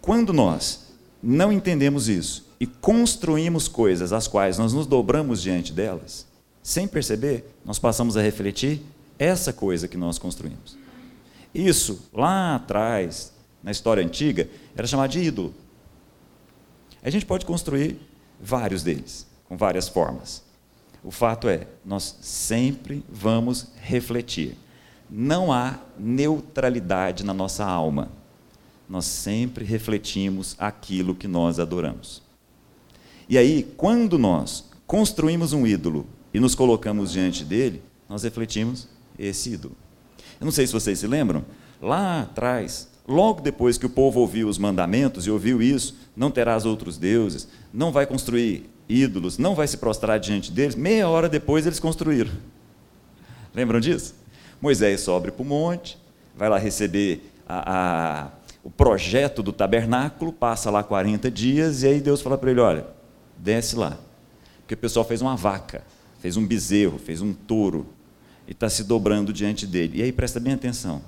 Quando 0.00 0.32
nós 0.32 0.92
não 1.22 1.52
entendemos 1.52 2.08
isso 2.08 2.47
e 2.60 2.66
construímos 2.66 3.68
coisas 3.68 4.12
às 4.12 4.26
quais 4.26 4.58
nós 4.58 4.72
nos 4.72 4.86
dobramos 4.86 5.40
diante 5.40 5.72
delas, 5.72 6.26
sem 6.62 6.88
perceber, 6.88 7.54
nós 7.64 7.78
passamos 7.78 8.16
a 8.16 8.22
refletir 8.22 8.82
essa 9.18 9.52
coisa 9.52 9.88
que 9.88 9.96
nós 9.96 10.18
construímos. 10.18 10.76
Isso, 11.54 12.08
lá 12.12 12.56
atrás, 12.56 13.32
na 13.62 13.70
história 13.70 14.04
antiga, 14.04 14.48
era 14.76 14.86
chamado 14.86 15.10
de 15.10 15.20
ídolo. 15.20 15.54
A 17.02 17.10
gente 17.10 17.24
pode 17.24 17.46
construir 17.46 17.98
vários 18.40 18.82
deles, 18.82 19.26
com 19.48 19.56
várias 19.56 19.88
formas. 19.88 20.42
O 21.02 21.10
fato 21.10 21.48
é, 21.48 21.66
nós 21.84 22.18
sempre 22.20 23.04
vamos 23.08 23.68
refletir. 23.80 24.56
Não 25.08 25.52
há 25.52 25.78
neutralidade 25.98 27.24
na 27.24 27.32
nossa 27.32 27.64
alma. 27.64 28.10
Nós 28.88 29.04
sempre 29.04 29.64
refletimos 29.64 30.54
aquilo 30.58 31.14
que 31.14 31.28
nós 31.28 31.58
adoramos. 31.58 32.27
E 33.28 33.36
aí, 33.36 33.62
quando 33.76 34.18
nós 34.18 34.64
construímos 34.86 35.52
um 35.52 35.66
ídolo 35.66 36.06
e 36.32 36.40
nos 36.40 36.54
colocamos 36.54 37.12
diante 37.12 37.44
dele, 37.44 37.82
nós 38.08 38.22
refletimos 38.22 38.88
esse 39.18 39.50
ídolo. 39.50 39.76
Eu 40.40 40.46
não 40.46 40.52
sei 40.52 40.66
se 40.66 40.72
vocês 40.72 40.98
se 40.98 41.06
lembram, 41.06 41.44
lá 41.82 42.22
atrás, 42.22 42.88
logo 43.06 43.42
depois 43.42 43.76
que 43.76 43.84
o 43.84 43.90
povo 43.90 44.20
ouviu 44.20 44.48
os 44.48 44.56
mandamentos 44.56 45.26
e 45.26 45.30
ouviu 45.30 45.60
isso, 45.60 45.96
não 46.16 46.30
terás 46.30 46.64
outros 46.64 46.96
deuses, 46.96 47.48
não 47.72 47.92
vai 47.92 48.06
construir 48.06 48.70
ídolos, 48.88 49.36
não 49.36 49.54
vai 49.54 49.66
se 49.68 49.76
prostrar 49.76 50.18
diante 50.18 50.50
deles, 50.50 50.74
meia 50.74 51.08
hora 51.08 51.28
depois 51.28 51.66
eles 51.66 51.78
construíram. 51.78 52.32
Lembram 53.54 53.78
disso? 53.80 54.14
Moisés 54.60 55.00
sobe 55.00 55.30
para 55.30 55.42
o 55.42 55.46
monte, 55.46 55.98
vai 56.34 56.48
lá 56.48 56.56
receber 56.56 57.30
a, 57.46 58.24
a, 58.24 58.28
o 58.64 58.70
projeto 58.70 59.42
do 59.42 59.52
tabernáculo, 59.52 60.32
passa 60.32 60.70
lá 60.70 60.82
40 60.82 61.30
dias, 61.30 61.82
e 61.82 61.88
aí 61.88 62.00
Deus 62.00 62.22
fala 62.22 62.38
para 62.38 62.50
ele: 62.50 62.60
olha, 62.60 62.97
desce 63.38 63.76
lá. 63.76 63.98
Porque 64.60 64.74
o 64.74 64.78
pessoal 64.78 65.04
fez 65.04 65.22
uma 65.22 65.36
vaca, 65.36 65.84
fez 66.20 66.36
um 66.36 66.46
bezerro, 66.46 66.98
fez 66.98 67.22
um 67.22 67.32
touro, 67.32 67.86
e 68.46 68.52
está 68.52 68.68
se 68.68 68.82
dobrando 68.82 69.32
diante 69.32 69.66
dele. 69.66 69.98
E 69.98 70.02
aí 70.02 70.12
presta 70.12 70.40
bem 70.40 70.54
atenção. 70.54 71.02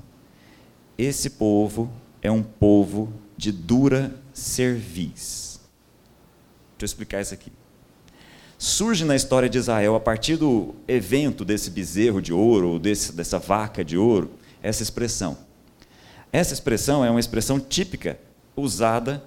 Esse 0.96 1.30
povo 1.30 1.90
é 2.20 2.30
um 2.30 2.42
povo 2.42 3.12
de 3.36 3.50
dura 3.50 4.14
cerviz. 4.32 5.60
Deixa 6.78 6.82
eu 6.82 6.86
explicar 6.86 7.20
isso 7.20 7.32
aqui. 7.32 7.50
Surge 8.58 9.06
na 9.06 9.16
história 9.16 9.48
de 9.48 9.56
Israel, 9.56 9.94
a 9.94 10.00
partir 10.00 10.36
do 10.36 10.74
evento 10.86 11.46
desse 11.46 11.70
bezerro 11.70 12.20
de 12.20 12.30
ouro, 12.30 12.72
ou 12.72 12.78
desse, 12.78 13.12
dessa 13.12 13.38
vaca 13.38 13.82
de 13.82 13.96
ouro, 13.96 14.32
essa 14.62 14.82
expressão. 14.82 15.38
Essa 16.30 16.52
expressão 16.52 17.02
é 17.02 17.10
uma 17.10 17.18
expressão 17.18 17.58
típica 17.58 18.18
usada 18.54 19.24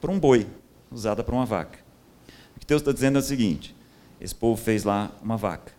para 0.00 0.10
um 0.10 0.18
boi, 0.18 0.48
usada 0.90 1.22
para 1.22 1.34
uma 1.34 1.46
vaca. 1.46 1.78
Que 2.62 2.66
Deus 2.66 2.80
está 2.80 2.92
dizendo 2.92 3.16
é 3.16 3.18
o 3.18 3.24
seguinte: 3.24 3.74
esse 4.20 4.32
povo 4.32 4.56
fez 4.56 4.84
lá 4.84 5.10
uma 5.20 5.36
vaca, 5.36 5.72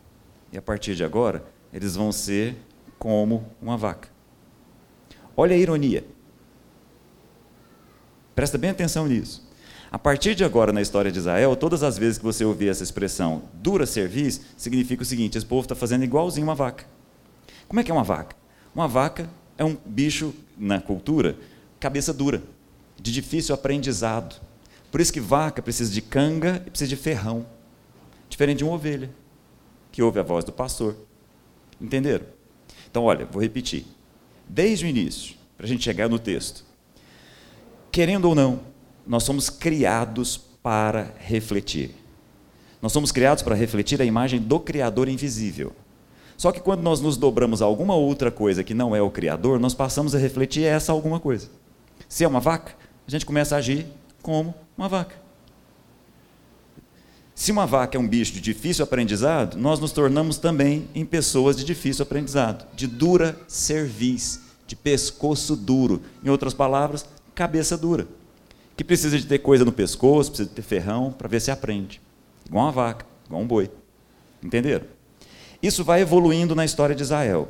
e 0.51 0.57
a 0.57 0.61
partir 0.61 0.95
de 0.95 1.03
agora, 1.05 1.45
eles 1.71 1.95
vão 1.95 2.11
ser 2.11 2.57
como 2.99 3.49
uma 3.61 3.77
vaca. 3.77 4.09
Olha 5.35 5.55
a 5.55 5.57
ironia. 5.57 6.05
Presta 8.35 8.57
bem 8.57 8.69
atenção 8.69 9.07
nisso. 9.07 9.49
A 9.89 9.97
partir 9.97 10.35
de 10.35 10.43
agora, 10.43 10.73
na 10.73 10.81
história 10.81 11.09
de 11.09 11.19
Israel, 11.19 11.55
todas 11.55 11.83
as 11.83 11.97
vezes 11.97 12.17
que 12.17 12.23
você 12.25 12.43
ouvir 12.43 12.67
essa 12.67 12.83
expressão 12.83 13.43
dura 13.53 13.85
serviço, 13.85 14.41
significa 14.57 15.03
o 15.03 15.05
seguinte: 15.05 15.37
esse 15.37 15.47
povo 15.47 15.61
está 15.61 15.75
fazendo 15.75 16.03
igualzinho 16.03 16.45
uma 16.45 16.55
vaca. 16.55 16.85
Como 17.65 17.79
é 17.79 17.83
que 17.83 17.91
é 17.91 17.93
uma 17.93 18.03
vaca? 18.03 18.35
Uma 18.75 18.89
vaca 18.89 19.29
é 19.57 19.63
um 19.63 19.77
bicho, 19.85 20.33
na 20.57 20.81
cultura, 20.81 21.37
cabeça 21.79 22.11
dura, 22.11 22.43
de 23.01 23.09
difícil 23.09 23.55
aprendizado. 23.55 24.35
Por 24.93 25.01
isso 25.01 25.11
que 25.11 25.19
vaca 25.19 25.59
precisa 25.59 25.91
de 25.91 26.03
canga 26.03 26.61
e 26.67 26.69
precisa 26.69 26.87
de 26.87 26.95
ferrão. 26.95 27.47
Diferente 28.29 28.59
de 28.59 28.63
uma 28.63 28.73
ovelha, 28.73 29.09
que 29.91 30.03
ouve 30.03 30.19
a 30.19 30.23
voz 30.23 30.45
do 30.45 30.51
pastor. 30.51 30.95
Entenderam? 31.81 32.27
Então, 32.91 33.05
olha, 33.05 33.25
vou 33.25 33.41
repetir. 33.41 33.87
Desde 34.47 34.85
o 34.85 34.87
início, 34.87 35.33
para 35.57 35.65
a 35.65 35.67
gente 35.67 35.83
chegar 35.83 36.07
no 36.07 36.19
texto. 36.19 36.63
Querendo 37.91 38.25
ou 38.25 38.35
não, 38.35 38.59
nós 39.07 39.23
somos 39.23 39.49
criados 39.49 40.37
para 40.61 41.11
refletir. 41.17 41.95
Nós 42.79 42.91
somos 42.91 43.11
criados 43.11 43.41
para 43.41 43.55
refletir 43.55 43.99
a 43.99 44.05
imagem 44.05 44.39
do 44.39 44.59
Criador 44.59 45.09
invisível. 45.09 45.73
Só 46.37 46.51
que 46.51 46.59
quando 46.59 46.83
nós 46.83 47.01
nos 47.01 47.17
dobramos 47.17 47.63
a 47.63 47.65
alguma 47.65 47.95
outra 47.95 48.29
coisa 48.29 48.63
que 48.63 48.75
não 48.75 48.95
é 48.95 49.01
o 49.01 49.09
Criador, 49.09 49.59
nós 49.59 49.73
passamos 49.73 50.13
a 50.13 50.19
refletir 50.19 50.65
essa 50.65 50.91
alguma 50.91 51.19
coisa. 51.19 51.49
Se 52.07 52.23
é 52.23 52.27
uma 52.27 52.39
vaca, 52.39 52.75
a 53.07 53.09
gente 53.09 53.25
começa 53.25 53.55
a 53.55 53.57
agir 53.57 53.87
como 54.21 54.53
uma 54.77 54.87
vaca. 54.87 55.15
Se 57.35 57.51
uma 57.51 57.65
vaca 57.65 57.97
é 57.97 57.99
um 57.99 58.07
bicho 58.07 58.33
de 58.33 58.41
difícil 58.41 58.83
aprendizado, 58.83 59.57
nós 59.57 59.79
nos 59.79 59.91
tornamos 59.91 60.37
também 60.37 60.87
em 60.93 61.03
pessoas 61.03 61.55
de 61.55 61.63
difícil 61.63 62.03
aprendizado, 62.03 62.65
de 62.75 62.85
dura 62.85 63.37
cerviz, 63.47 64.39
de 64.67 64.75
pescoço 64.75 65.55
duro. 65.55 66.01
Em 66.23 66.29
outras 66.29 66.53
palavras, 66.53 67.05
cabeça 67.33 67.75
dura. 67.75 68.07
Que 68.77 68.83
precisa 68.83 69.17
de 69.17 69.25
ter 69.25 69.39
coisa 69.39 69.65
no 69.65 69.71
pescoço, 69.71 70.31
precisa 70.31 70.49
de 70.49 70.55
ter 70.55 70.61
ferrão 70.61 71.11
para 71.11 71.27
ver 71.27 71.41
se 71.41 71.51
aprende. 71.51 72.01
Igual 72.45 72.65
uma 72.65 72.71
vaca, 72.71 73.05
igual 73.25 73.41
um 73.41 73.47
boi. 73.47 73.69
Entenderam? 74.41 74.85
Isso 75.61 75.83
vai 75.83 76.01
evoluindo 76.01 76.53
na 76.55 76.65
história 76.65 76.95
de 76.95 77.01
Israel. 77.01 77.47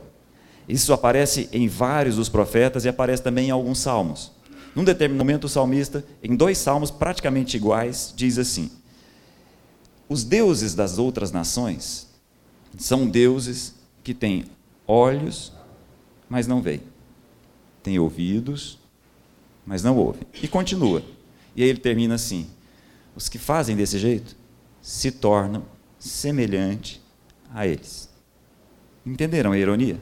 Isso 0.67 0.93
aparece 0.93 1.49
em 1.51 1.67
vários 1.67 2.15
dos 2.15 2.29
profetas 2.29 2.85
e 2.85 2.89
aparece 2.89 3.21
também 3.21 3.47
em 3.47 3.51
alguns 3.51 3.79
salmos. 3.79 4.31
Num 4.75 4.83
determinado 4.83 5.23
momento, 5.23 5.43
o 5.45 5.49
salmista, 5.49 6.03
em 6.23 6.35
dois 6.35 6.57
salmos 6.57 6.89
praticamente 6.89 7.57
iguais, 7.57 8.13
diz 8.15 8.37
assim: 8.37 8.71
os 10.09 10.23
deuses 10.23 10.73
das 10.73 10.97
outras 10.97 11.31
nações 11.31 12.07
são 12.77 13.07
deuses 13.07 13.75
que 14.03 14.13
têm 14.13 14.45
olhos, 14.87 15.53
mas 16.27 16.47
não 16.47 16.61
veem. 16.61 16.81
Têm 17.81 17.99
ouvidos, 17.99 18.79
mas 19.65 19.83
não 19.83 19.97
ouvem. 19.97 20.23
E 20.41 20.47
continua. 20.47 21.03
E 21.55 21.63
aí 21.63 21.69
ele 21.69 21.79
termina 21.79 22.15
assim: 22.15 22.47
os 23.15 23.29
que 23.29 23.37
fazem 23.37 23.75
desse 23.75 23.99
jeito 23.99 24.35
se 24.81 25.11
tornam 25.11 25.65
semelhante 25.99 27.01
a 27.53 27.67
eles. 27.67 28.09
Entenderam 29.05 29.51
a 29.51 29.57
ironia? 29.57 29.99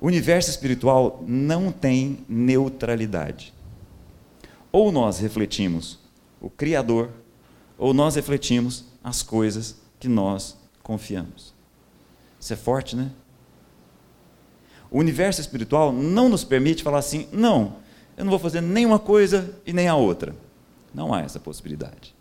O 0.00 0.06
universo 0.06 0.50
espiritual 0.50 1.24
não 1.26 1.72
tem 1.72 2.24
neutralidade. 2.28 3.52
Ou 4.70 4.92
nós 4.92 5.18
refletimos 5.18 5.98
o 6.40 6.50
Criador 6.50 7.10
ou 7.78 7.92
nós 7.92 8.14
refletimos 8.14 8.84
as 9.02 9.22
coisas 9.22 9.76
que 9.98 10.08
nós 10.08 10.56
confiamos. 10.82 11.54
Isso 12.40 12.52
é 12.52 12.56
forte, 12.56 12.96
né? 12.96 13.10
O 14.90 14.98
universo 14.98 15.40
espiritual 15.40 15.92
não 15.92 16.28
nos 16.28 16.44
permite 16.44 16.82
falar 16.82 16.98
assim, 16.98 17.28
não, 17.32 17.76
eu 18.16 18.24
não 18.24 18.30
vou 18.30 18.38
fazer 18.38 18.60
nenhuma 18.60 18.98
coisa 18.98 19.58
e 19.66 19.72
nem 19.72 19.88
a 19.88 19.96
outra. 19.96 20.34
Não 20.94 21.12
há 21.12 21.20
essa 21.20 21.40
possibilidade. 21.40 22.14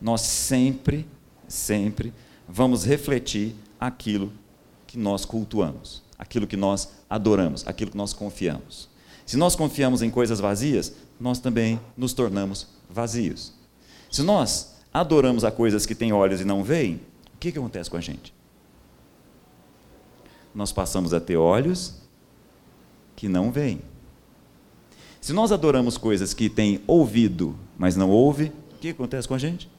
Nós 0.00 0.20
sempre, 0.20 1.06
sempre 1.48 2.12
vamos 2.48 2.84
refletir 2.84 3.54
aquilo 3.80 4.32
que 4.86 4.98
nós 4.98 5.24
cultuamos, 5.24 6.02
aquilo 6.18 6.46
que 6.46 6.56
nós 6.56 6.88
adoramos, 7.08 7.66
aquilo 7.66 7.90
que 7.90 7.96
nós 7.96 8.12
confiamos. 8.12 8.88
Se 9.24 9.36
nós 9.36 9.54
confiamos 9.54 10.02
em 10.02 10.10
coisas 10.10 10.40
vazias, 10.40 10.94
nós 11.20 11.38
também 11.38 11.78
nos 11.96 12.12
tornamos 12.12 12.66
vazios. 12.90 13.52
Se 14.10 14.22
nós 14.22 14.74
adoramos 14.92 15.44
a 15.44 15.50
coisas 15.50 15.86
que 15.86 15.94
têm 15.94 16.12
olhos 16.12 16.40
e 16.40 16.44
não 16.44 16.64
veem, 16.64 16.96
o 17.34 17.38
que, 17.38 17.52
que 17.52 17.58
acontece 17.58 17.90
com 17.90 17.96
a 17.96 18.00
gente? 18.00 18.34
Nós 20.54 20.72
passamos 20.72 21.12
a 21.14 21.20
ter 21.20 21.36
olhos 21.36 21.94
que 23.14 23.28
não 23.28 23.52
veem. 23.52 23.80
Se 25.20 25.32
nós 25.32 25.52
adoramos 25.52 25.98
coisas 25.98 26.32
que 26.32 26.48
têm 26.48 26.80
ouvido, 26.86 27.56
mas 27.76 27.96
não 27.96 28.10
ouve, 28.10 28.52
o 28.72 28.78
que 28.78 28.88
acontece 28.88 29.28
com 29.28 29.34
a 29.34 29.38
gente? 29.38 29.70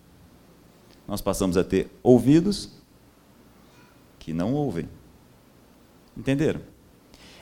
Nós 1.07 1.21
passamos 1.21 1.57
a 1.57 1.63
ter 1.63 1.89
ouvidos 2.03 2.69
que 4.19 4.31
não 4.31 4.53
ouvem. 4.53 4.87
Entenderam? 6.19 6.61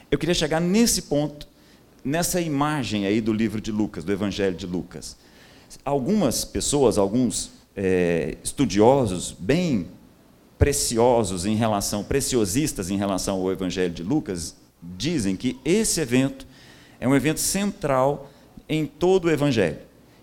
Eu 0.10 0.18
queria 0.18 0.36
chegar 0.36 0.62
nesse 0.62 1.04
ponto, 1.04 1.48
nessa 2.06 2.40
imagem 2.40 3.06
aí 3.06 3.20
do 3.20 3.34
livro 3.34 3.60
de 3.60 3.72
Lucas, 3.72 4.04
do 4.04 4.12
Evangelho 4.12 4.56
de 4.56 4.66
Lucas 4.66 5.18
algumas 5.84 6.46
pessoas, 6.46 6.98
alguns 6.98 7.52
é, 7.76 8.38
estudiosos 8.44 9.32
bem 9.32 9.88
preciosos 10.58 11.46
em 11.46 11.56
relação, 11.56 12.04
preciosistas 12.04 12.90
em 12.90 12.98
relação 12.98 13.40
ao 13.40 13.52
Evangelho 13.52 13.94
de 13.94 14.04
Lucas, 14.04 14.56
dizem 14.82 15.36
que 15.36 15.58
esse 15.63 16.00
evento 16.00 16.48
é 17.00 17.08
um 17.08 17.16
evento 17.16 17.40
central 17.40 18.32
em 18.68 18.86
todo 18.86 19.26
o 19.26 19.32
Evangelho. 19.32 19.78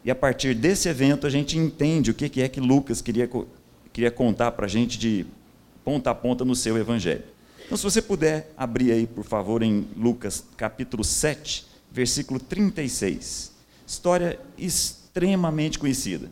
E 0.04 0.10
a 0.10 0.14
partir 0.14 0.54
desse 0.54 0.88
evento 0.88 1.26
a 1.26 1.30
gente 1.30 1.56
entende 1.56 2.10
o 2.10 2.14
que 2.14 2.42
é 2.42 2.48
que 2.48 2.60
Lucas 2.60 3.00
queria, 3.00 3.30
queria 3.92 4.10
contar 4.10 4.52
para 4.52 4.66
a 4.66 4.68
gente 4.68 4.98
de 4.98 5.24
ponta 5.84 6.10
a 6.10 6.14
ponta 6.14 6.44
no 6.44 6.54
seu 6.54 6.76
Evangelho. 6.76 7.22
Então, 7.64 7.76
se 7.76 7.84
você 7.84 8.02
puder 8.02 8.52
abrir 8.56 8.92
aí, 8.92 9.06
por 9.06 9.24
favor, 9.24 9.62
em 9.62 9.88
Lucas 9.96 10.44
capítulo 10.56 11.02
7, 11.02 11.66
versículo 11.90 12.38
36. 12.38 13.52
História 13.86 14.38
extremamente 14.56 15.78
conhecida. 15.78 16.30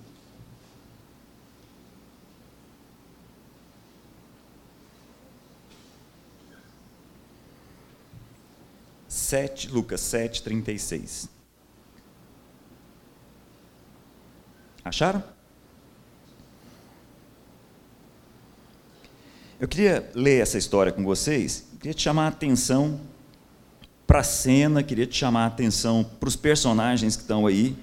Lucas 9.70 10.00
7, 10.02 10.42
36. 10.42 11.28
Acharam? 14.84 15.22
Eu 19.62 19.68
queria 19.68 20.10
ler 20.12 20.42
essa 20.42 20.58
história 20.58 20.90
com 20.90 21.04
vocês, 21.04 21.68
queria 21.78 21.94
te 21.94 22.02
chamar 22.02 22.24
a 22.24 22.28
atenção 22.30 23.00
para 24.04 24.18
a 24.18 24.24
cena, 24.24 24.82
queria 24.82 25.06
te 25.06 25.16
chamar 25.16 25.44
a 25.44 25.46
atenção 25.46 26.02
para 26.02 26.28
os 26.28 26.34
personagens 26.34 27.14
que 27.14 27.22
estão 27.22 27.46
aí, 27.46 27.76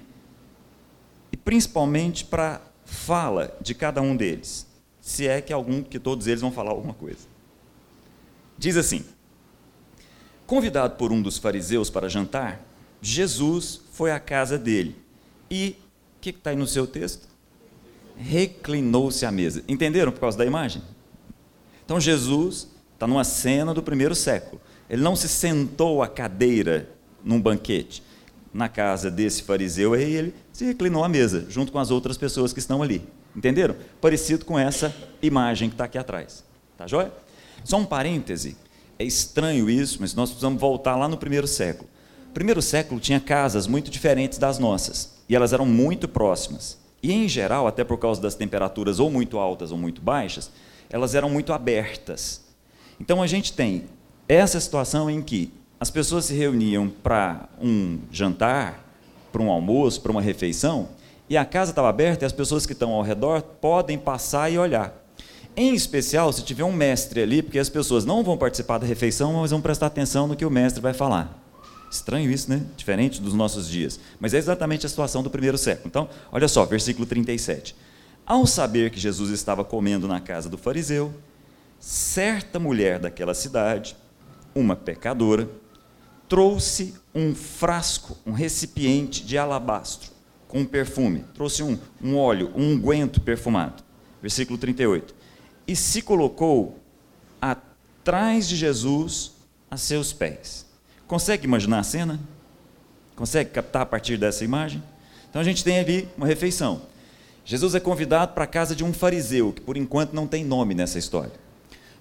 e 1.32 1.38
principalmente 1.38 2.22
para 2.22 2.56
a 2.56 2.60
fala 2.84 3.56
de 3.62 3.74
cada 3.74 4.02
um 4.02 4.14
deles, 4.14 4.66
se 5.00 5.26
é 5.26 5.40
que 5.40 5.54
algum, 5.54 5.82
que 5.82 5.98
todos 5.98 6.26
eles 6.26 6.42
vão 6.42 6.52
falar 6.52 6.72
alguma 6.72 6.92
coisa. 6.92 7.26
Diz 8.58 8.76
assim: 8.76 9.02
Convidado 10.46 10.96
por 10.96 11.10
um 11.10 11.22
dos 11.22 11.38
fariseus 11.38 11.88
para 11.88 12.10
jantar, 12.10 12.62
Jesus 13.00 13.80
foi 13.92 14.12
à 14.12 14.20
casa 14.20 14.58
dele 14.58 14.94
e 15.50 15.78
o 16.18 16.20
que 16.20 16.28
está 16.28 16.50
aí 16.50 16.56
no 16.56 16.66
seu 16.66 16.86
texto? 16.86 17.26
Reclinou-se 18.18 19.24
à 19.24 19.32
mesa. 19.32 19.64
Entenderam 19.66 20.12
por 20.12 20.20
causa 20.20 20.36
da 20.36 20.44
imagem? 20.44 20.82
Então 21.90 21.98
Jesus 21.98 22.68
está 22.94 23.04
numa 23.04 23.24
cena 23.24 23.74
do 23.74 23.82
primeiro 23.82 24.14
século. 24.14 24.62
Ele 24.88 25.02
não 25.02 25.16
se 25.16 25.28
sentou 25.28 26.04
à 26.04 26.06
cadeira 26.06 26.88
num 27.24 27.42
banquete 27.42 28.00
na 28.54 28.68
casa 28.68 29.10
desse 29.10 29.42
fariseu, 29.42 29.92
aí 29.92 30.14
ele 30.14 30.34
se 30.52 30.64
reclinou 30.64 31.02
à 31.02 31.08
mesa, 31.08 31.46
junto 31.48 31.72
com 31.72 31.80
as 31.80 31.90
outras 31.90 32.16
pessoas 32.16 32.52
que 32.52 32.60
estão 32.60 32.80
ali. 32.80 33.02
Entenderam? 33.34 33.74
Parecido 34.00 34.44
com 34.44 34.56
essa 34.56 34.94
imagem 35.20 35.68
que 35.68 35.74
está 35.74 35.86
aqui 35.86 35.98
atrás. 35.98 36.44
Tá 36.78 36.86
joia? 36.86 37.12
Só 37.64 37.76
um 37.76 37.84
parêntese. 37.84 38.56
É 38.96 39.02
estranho 39.02 39.68
isso, 39.68 39.98
mas 40.00 40.14
nós 40.14 40.30
precisamos 40.30 40.60
voltar 40.60 40.94
lá 40.94 41.08
no 41.08 41.16
primeiro 41.16 41.48
século. 41.48 41.90
O 42.28 42.32
primeiro 42.32 42.62
século 42.62 43.00
tinha 43.00 43.18
casas 43.18 43.66
muito 43.66 43.90
diferentes 43.90 44.38
das 44.38 44.60
nossas, 44.60 45.16
e 45.28 45.34
elas 45.34 45.52
eram 45.52 45.66
muito 45.66 46.06
próximas. 46.06 46.78
E, 47.02 47.12
em 47.12 47.26
geral, 47.26 47.66
até 47.66 47.82
por 47.82 47.98
causa 47.98 48.22
das 48.22 48.36
temperaturas 48.36 49.00
ou 49.00 49.10
muito 49.10 49.40
altas 49.40 49.72
ou 49.72 49.76
muito 49.76 50.00
baixas, 50.00 50.52
elas 50.90 51.14
eram 51.14 51.30
muito 51.30 51.52
abertas. 51.52 52.42
Então, 53.00 53.22
a 53.22 53.26
gente 53.26 53.52
tem 53.52 53.84
essa 54.28 54.60
situação 54.60 55.10
em 55.10 55.22
que 55.22 55.52
as 55.78 55.90
pessoas 55.90 56.26
se 56.26 56.34
reuniam 56.34 56.88
para 56.88 57.48
um 57.60 57.98
jantar, 58.12 58.84
para 59.32 59.40
um 59.40 59.50
almoço, 59.50 60.00
para 60.02 60.12
uma 60.12 60.20
refeição, 60.20 60.88
e 61.28 61.36
a 61.36 61.44
casa 61.44 61.70
estava 61.70 61.88
aberta 61.88 62.24
e 62.24 62.26
as 62.26 62.32
pessoas 62.32 62.66
que 62.66 62.72
estão 62.72 62.90
ao 62.90 63.02
redor 63.02 63.40
podem 63.40 63.96
passar 63.96 64.50
e 64.50 64.58
olhar. 64.58 64.94
Em 65.56 65.74
especial 65.74 66.32
se 66.32 66.42
tiver 66.42 66.64
um 66.64 66.72
mestre 66.72 67.22
ali, 67.22 67.42
porque 67.42 67.58
as 67.58 67.68
pessoas 67.68 68.04
não 68.04 68.22
vão 68.22 68.36
participar 68.36 68.78
da 68.78 68.86
refeição, 68.86 69.34
mas 69.34 69.50
vão 69.50 69.60
prestar 69.60 69.86
atenção 69.86 70.26
no 70.26 70.36
que 70.36 70.44
o 70.44 70.50
mestre 70.50 70.80
vai 70.82 70.92
falar. 70.92 71.40
Estranho 71.90 72.30
isso, 72.30 72.48
né? 72.48 72.62
Diferente 72.76 73.20
dos 73.20 73.34
nossos 73.34 73.68
dias. 73.68 73.98
Mas 74.20 74.32
é 74.32 74.38
exatamente 74.38 74.86
a 74.86 74.88
situação 74.88 75.22
do 75.22 75.30
primeiro 75.30 75.58
século. 75.58 75.88
Então, 75.88 76.08
olha 76.30 76.46
só, 76.46 76.64
versículo 76.64 77.04
37. 77.04 77.74
Ao 78.30 78.46
saber 78.46 78.92
que 78.92 79.00
Jesus 79.00 79.28
estava 79.32 79.64
comendo 79.64 80.06
na 80.06 80.20
casa 80.20 80.48
do 80.48 80.56
fariseu, 80.56 81.12
certa 81.80 82.60
mulher 82.60 83.00
daquela 83.00 83.34
cidade, 83.34 83.96
uma 84.54 84.76
pecadora, 84.76 85.50
trouxe 86.28 86.94
um 87.12 87.34
frasco, 87.34 88.16
um 88.24 88.30
recipiente 88.30 89.24
de 89.24 89.36
alabastro 89.36 90.12
com 90.46 90.64
perfume. 90.64 91.24
Trouxe 91.34 91.64
um, 91.64 91.76
um 92.00 92.16
óleo, 92.16 92.52
um 92.54 92.74
unguento 92.74 93.20
perfumado. 93.20 93.82
Versículo 94.22 94.56
38 94.56 95.12
e 95.66 95.74
se 95.74 96.00
colocou 96.00 96.78
atrás 97.42 98.48
de 98.48 98.54
Jesus 98.54 99.32
a 99.68 99.76
seus 99.76 100.12
pés. 100.12 100.66
Consegue 101.08 101.46
imaginar 101.46 101.80
a 101.80 101.82
cena? 101.82 102.20
Consegue 103.16 103.50
captar 103.50 103.82
a 103.82 103.86
partir 103.86 104.16
dessa 104.16 104.44
imagem? 104.44 104.80
Então 105.28 105.42
a 105.42 105.44
gente 105.44 105.64
tem 105.64 105.80
ali 105.80 106.08
uma 106.16 106.28
refeição. 106.28 106.82
Jesus 107.44 107.74
é 107.74 107.80
convidado 107.80 108.32
para 108.32 108.44
a 108.44 108.46
casa 108.46 108.74
de 108.74 108.84
um 108.84 108.92
fariseu, 108.92 109.52
que 109.52 109.60
por 109.60 109.76
enquanto 109.76 110.12
não 110.12 110.26
tem 110.26 110.44
nome 110.44 110.74
nessa 110.74 110.98
história. 110.98 111.32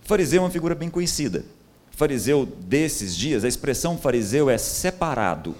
Fariseu 0.01 0.41
é 0.41 0.45
uma 0.45 0.51
figura 0.51 0.75
bem 0.75 0.89
conhecida. 0.89 1.45
Fariseu 1.91 2.45
desses 2.45 3.15
dias, 3.15 3.43
a 3.43 3.47
expressão 3.47 3.97
fariseu 3.97 4.49
é 4.49 4.57
separado. 4.57 5.55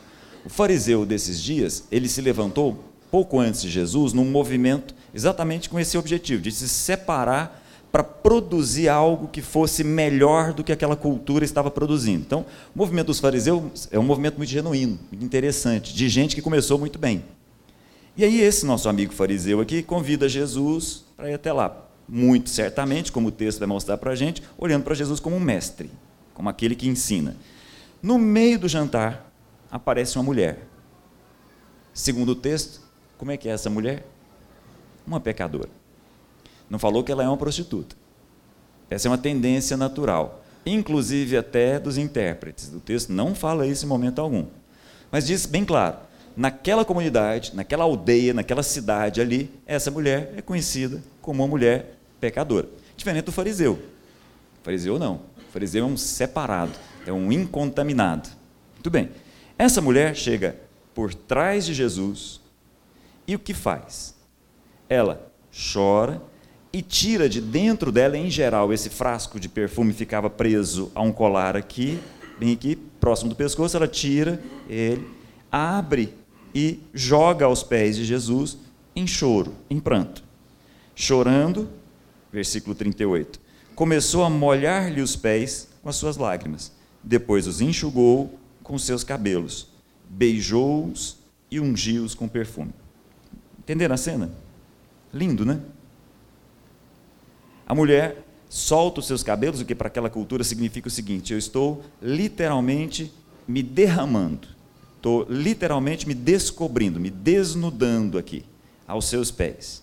O 0.45 0.49
fariseu 0.49 1.05
desses 1.05 1.41
dias, 1.41 1.83
ele 1.91 2.07
se 2.07 2.21
levantou 2.21 2.83
pouco 3.11 3.39
antes 3.39 3.61
de 3.61 3.69
Jesus 3.69 4.13
num 4.13 4.25
movimento 4.25 4.95
exatamente 5.13 5.69
com 5.69 5.79
esse 5.79 5.97
objetivo, 5.97 6.41
de 6.41 6.51
se 6.51 6.69
separar 6.69 7.63
para 7.91 8.03
produzir 8.03 8.87
algo 8.87 9.27
que 9.27 9.41
fosse 9.41 9.83
melhor 9.83 10.53
do 10.53 10.63
que 10.63 10.71
aquela 10.71 10.95
cultura 10.95 11.43
estava 11.43 11.71
produzindo. 11.71 12.21
Então, 12.21 12.45
o 12.75 12.77
movimento 12.77 13.07
dos 13.07 13.19
fariseus 13.19 13.87
é 13.91 13.97
um 13.97 14.03
movimento 14.03 14.37
muito 14.37 14.49
genuíno, 14.49 14.99
muito 15.11 15.25
interessante, 15.25 15.93
de 15.93 16.07
gente 16.07 16.35
que 16.35 16.41
começou 16.41 16.77
muito 16.77 16.99
bem. 16.99 17.23
E 18.19 18.25
aí, 18.25 18.41
esse 18.41 18.65
nosso 18.65 18.89
amigo 18.89 19.13
fariseu 19.13 19.61
aqui 19.61 19.81
convida 19.81 20.27
Jesus 20.27 21.05
para 21.15 21.31
ir 21.31 21.35
até 21.35 21.53
lá. 21.53 21.85
Muito 22.05 22.49
certamente, 22.49 23.13
como 23.13 23.29
o 23.29 23.31
texto 23.31 23.59
vai 23.59 23.67
mostrar 23.69 23.97
para 23.97 24.11
a 24.11 24.15
gente, 24.15 24.43
olhando 24.57 24.83
para 24.83 24.93
Jesus 24.93 25.21
como 25.21 25.37
um 25.37 25.39
mestre, 25.39 25.89
como 26.33 26.49
aquele 26.49 26.75
que 26.75 26.89
ensina. 26.89 27.37
No 28.03 28.19
meio 28.19 28.59
do 28.59 28.67
jantar, 28.67 29.31
aparece 29.71 30.17
uma 30.17 30.23
mulher. 30.25 30.67
Segundo 31.93 32.33
o 32.33 32.35
texto, 32.35 32.81
como 33.17 33.31
é 33.31 33.37
que 33.37 33.47
é 33.47 33.53
essa 33.53 33.69
mulher? 33.69 34.05
Uma 35.07 35.21
pecadora. 35.21 35.69
Não 36.69 36.77
falou 36.77 37.05
que 37.05 37.13
ela 37.13 37.23
é 37.23 37.27
uma 37.29 37.37
prostituta. 37.37 37.95
Essa 38.89 39.07
é 39.07 39.11
uma 39.11 39.17
tendência 39.17 39.77
natural, 39.77 40.43
inclusive 40.65 41.37
até 41.37 41.79
dos 41.79 41.97
intérpretes. 41.97 42.69
O 42.73 42.81
texto 42.81 43.13
não 43.13 43.33
fala 43.33 43.65
isso 43.65 43.85
em 43.85 43.87
momento 43.87 44.19
algum. 44.19 44.45
Mas 45.09 45.25
diz 45.25 45.45
bem 45.45 45.63
claro: 45.63 46.08
naquela 46.35 46.85
comunidade, 46.85 47.55
naquela 47.55 47.83
aldeia, 47.83 48.33
naquela 48.33 48.63
cidade 48.63 49.21
ali, 49.21 49.49
essa 49.65 49.91
mulher 49.91 50.33
é 50.35 50.41
conhecida 50.41 51.01
como 51.21 51.43
uma 51.43 51.49
mulher 51.49 51.97
pecadora. 52.19 52.67
Diferente 52.95 53.25
do 53.25 53.31
fariseu. 53.31 53.73
O 53.73 54.63
fariseu 54.63 54.99
não. 54.99 55.15
O 55.37 55.51
fariseu 55.51 55.83
é 55.83 55.87
um 55.87 55.97
separado, 55.97 56.73
é 57.05 57.13
um 57.13 57.31
incontaminado. 57.31 58.29
Muito 58.73 58.89
bem. 58.89 59.09
Essa 59.57 59.81
mulher 59.81 60.15
chega 60.15 60.55
por 60.93 61.13
trás 61.13 61.65
de 61.65 61.73
Jesus 61.73 62.39
e 63.27 63.35
o 63.35 63.39
que 63.39 63.53
faz? 63.53 64.15
Ela 64.87 65.31
chora 65.73 66.21
e 66.71 66.81
tira 66.81 67.27
de 67.27 67.41
dentro 67.41 67.91
dela, 67.91 68.17
em 68.17 68.29
geral, 68.29 68.71
esse 68.71 68.89
frasco 68.89 69.39
de 69.39 69.49
perfume 69.49 69.91
ficava 69.91 70.29
preso 70.29 70.91
a 70.93 71.01
um 71.01 71.11
colar 71.11 71.55
aqui, 71.57 71.99
bem 72.39 72.53
aqui, 72.53 72.75
próximo 72.75 73.29
do 73.29 73.35
pescoço, 73.35 73.75
ela 73.75 73.87
tira 73.87 74.41
ele, 74.69 75.07
abre 75.51 76.13
e 76.53 76.79
joga 76.93 77.45
aos 77.45 77.63
pés 77.63 77.95
de 77.95 78.05
Jesus 78.05 78.57
em 78.95 79.05
choro, 79.05 79.53
em 79.69 79.79
pranto. 79.79 80.23
Chorando, 80.95 81.69
versículo 82.31 82.75
38, 82.75 83.39
começou 83.75 84.23
a 84.23 84.29
molhar-lhe 84.29 85.01
os 85.01 85.15
pés 85.15 85.69
com 85.81 85.89
as 85.89 85.95
suas 85.95 86.17
lágrimas. 86.17 86.71
Depois 87.03 87.47
os 87.47 87.61
enxugou 87.61 88.37
com 88.63 88.77
seus 88.77 89.03
cabelos, 89.03 89.67
beijou-os 90.09 91.17
e 91.49 91.59
ungiu-os 91.59 92.13
com 92.13 92.27
perfume. 92.27 92.73
Entenderam 93.59 93.95
a 93.95 93.97
cena? 93.97 94.31
Lindo, 95.13 95.45
né? 95.45 95.59
A 97.65 97.73
mulher 97.73 98.23
solta 98.49 98.99
os 98.99 99.07
seus 99.07 99.21
cabelos, 99.21 99.61
o 99.61 99.65
que 99.65 99.75
para 99.75 99.87
aquela 99.87 100.09
cultura 100.09 100.43
significa 100.43 100.87
o 100.87 100.91
seguinte: 100.91 101.31
eu 101.31 101.39
estou 101.39 101.83
literalmente 102.01 103.13
me 103.47 103.63
derramando, 103.63 104.47
estou 104.99 105.25
literalmente 105.29 106.05
me 106.05 106.13
descobrindo, 106.13 106.99
me 106.99 107.09
desnudando 107.09 108.17
aqui, 108.17 108.45
aos 108.85 109.05
seus 109.05 109.31
pés. 109.31 109.81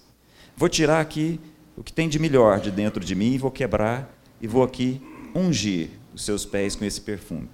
Vou 0.55 0.69
tirar 0.69 1.01
aqui 1.01 1.41
o 1.77 1.83
que 1.83 1.93
tem 1.93 2.09
de 2.09 2.19
melhor 2.19 2.61
de 2.61 2.71
dentro 2.71 3.03
de 3.03 3.15
mim, 3.15 3.39
vou 3.39 3.51
quebrar 3.51 4.15
e 4.41 4.47
vou 4.47 4.63
aqui 4.63 5.01
ungir 5.35 5.91
os 6.15 6.23
seus 6.23 6.45
pés 6.45 6.77
com 6.77 6.85
esse 6.85 7.01
perfume. 7.01 7.49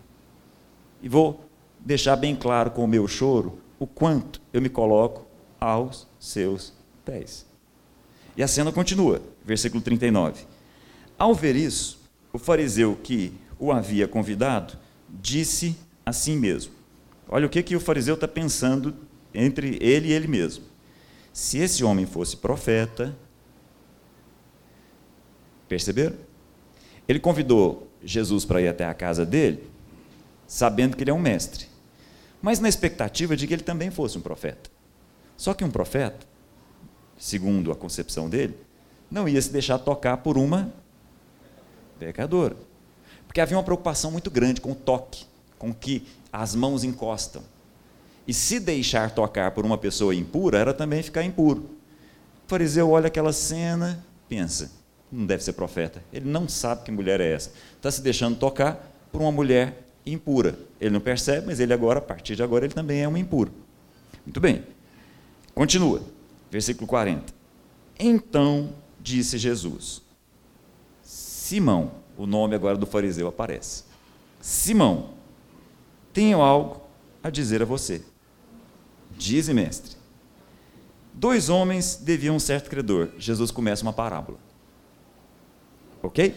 E 1.00 1.08
vou 1.08 1.48
deixar 1.78 2.16
bem 2.16 2.34
claro 2.34 2.72
com 2.72 2.84
o 2.84 2.88
meu 2.88 3.06
choro 3.06 3.58
o 3.78 3.86
quanto 3.86 4.40
eu 4.52 4.60
me 4.60 4.68
coloco 4.68 5.26
aos 5.60 6.06
seus 6.18 6.72
pés. 7.04 7.46
E 8.36 8.42
a 8.42 8.48
cena 8.48 8.72
continua, 8.72 9.22
versículo 9.44 9.82
39. 9.82 10.44
Ao 11.18 11.34
ver 11.34 11.54
isso, 11.54 12.00
o 12.32 12.38
fariseu 12.38 12.96
que 13.00 13.32
o 13.58 13.70
havia 13.70 14.08
convidado 14.08 14.76
disse 15.08 15.76
a 16.04 16.12
si 16.12 16.32
mesmo: 16.32 16.81
Olha 17.32 17.46
o 17.46 17.50
que, 17.50 17.62
que 17.62 17.74
o 17.74 17.80
fariseu 17.80 18.14
está 18.14 18.28
pensando 18.28 18.94
entre 19.32 19.78
ele 19.80 20.08
e 20.08 20.12
ele 20.12 20.28
mesmo. 20.28 20.64
Se 21.32 21.58
esse 21.58 21.82
homem 21.82 22.04
fosse 22.04 22.36
profeta, 22.36 23.16
perceberam? 25.66 26.16
Ele 27.08 27.18
convidou 27.18 27.88
Jesus 28.04 28.44
para 28.44 28.60
ir 28.60 28.68
até 28.68 28.84
a 28.84 28.92
casa 28.92 29.24
dele, 29.24 29.68
sabendo 30.46 30.96
que 30.96 31.02
ele 31.02 31.10
é 31.10 31.14
um 31.14 31.18
mestre, 31.18 31.66
mas 32.42 32.60
na 32.60 32.68
expectativa 32.68 33.34
de 33.34 33.46
que 33.46 33.54
ele 33.54 33.62
também 33.62 33.90
fosse 33.90 34.18
um 34.18 34.20
profeta. 34.20 34.70
Só 35.36 35.54
que 35.54 35.64
um 35.64 35.70
profeta 35.70 36.26
segundo 37.22 37.70
a 37.70 37.76
concepção 37.76 38.28
dele, 38.28 38.58
não 39.08 39.28
ia 39.28 39.40
se 39.40 39.50
deixar 39.50 39.78
tocar 39.78 40.16
por 40.16 40.36
uma 40.36 40.72
pecadora. 41.96 42.56
Porque 43.28 43.40
havia 43.40 43.56
uma 43.56 43.62
preocupação 43.62 44.10
muito 44.10 44.28
grande 44.28 44.60
com 44.60 44.72
o 44.72 44.74
toque, 44.74 45.24
com 45.56 45.72
que 45.72 46.04
as 46.32 46.54
mãos 46.54 46.82
encostam. 46.82 47.42
E 48.26 48.32
se 48.32 48.58
deixar 48.58 49.10
tocar 49.10 49.50
por 49.50 49.64
uma 49.64 49.76
pessoa 49.76 50.14
impura, 50.14 50.58
era 50.58 50.72
também 50.72 51.02
ficar 51.02 51.22
impuro. 51.22 51.62
O 52.46 52.48
fariseu 52.48 52.90
olha 52.90 53.08
aquela 53.08 53.32
cena, 53.32 54.04
pensa, 54.28 54.70
não 55.10 55.26
deve 55.26 55.44
ser 55.44 55.52
profeta. 55.52 56.02
Ele 56.12 56.28
não 56.28 56.48
sabe 56.48 56.84
que 56.84 56.90
mulher 56.90 57.20
é 57.20 57.32
essa. 57.32 57.52
Está 57.76 57.90
se 57.90 58.00
deixando 58.00 58.36
tocar 58.38 58.90
por 59.10 59.20
uma 59.20 59.32
mulher 59.32 59.84
impura. 60.06 60.58
Ele 60.80 60.90
não 60.90 61.00
percebe, 61.00 61.46
mas 61.46 61.60
ele 61.60 61.72
agora, 61.72 61.98
a 61.98 62.02
partir 62.02 62.34
de 62.34 62.42
agora, 62.42 62.64
ele 62.64 62.74
também 62.74 63.02
é 63.02 63.08
um 63.08 63.16
impuro. 63.16 63.52
Muito 64.24 64.40
bem. 64.40 64.64
Continua. 65.54 66.02
Versículo 66.50 66.86
40. 66.86 67.32
Então 67.98 68.72
disse 69.00 69.36
Jesus: 69.36 70.02
Simão, 71.02 71.92
o 72.16 72.26
nome 72.26 72.54
agora 72.54 72.76
do 72.76 72.86
fariseu 72.86 73.28
aparece. 73.28 73.84
Simão, 74.40 75.10
tenho 76.12 76.40
algo 76.40 76.80
a 77.22 77.30
dizer 77.30 77.62
a 77.62 77.64
você. 77.64 78.02
Dize, 79.16 79.52
mestre. 79.52 79.96
Dois 81.14 81.48
homens 81.48 81.96
deviam 81.96 82.36
um 82.36 82.40
certo 82.40 82.70
credor. 82.70 83.10
Jesus 83.18 83.50
começa 83.50 83.82
uma 83.82 83.92
parábola. 83.92 84.38
Ok? 86.02 86.34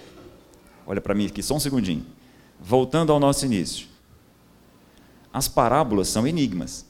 Olha 0.86 1.02
para 1.02 1.16
mim 1.16 1.28
aqui, 1.28 1.42
só 1.42 1.56
um 1.56 1.60
segundinho. 1.60 2.06
Voltando 2.60 3.12
ao 3.12 3.20
nosso 3.20 3.46
início. 3.46 3.88
As 5.34 5.48
parábolas 5.48 6.08
são 6.08 6.28
enigmas. 6.28 6.86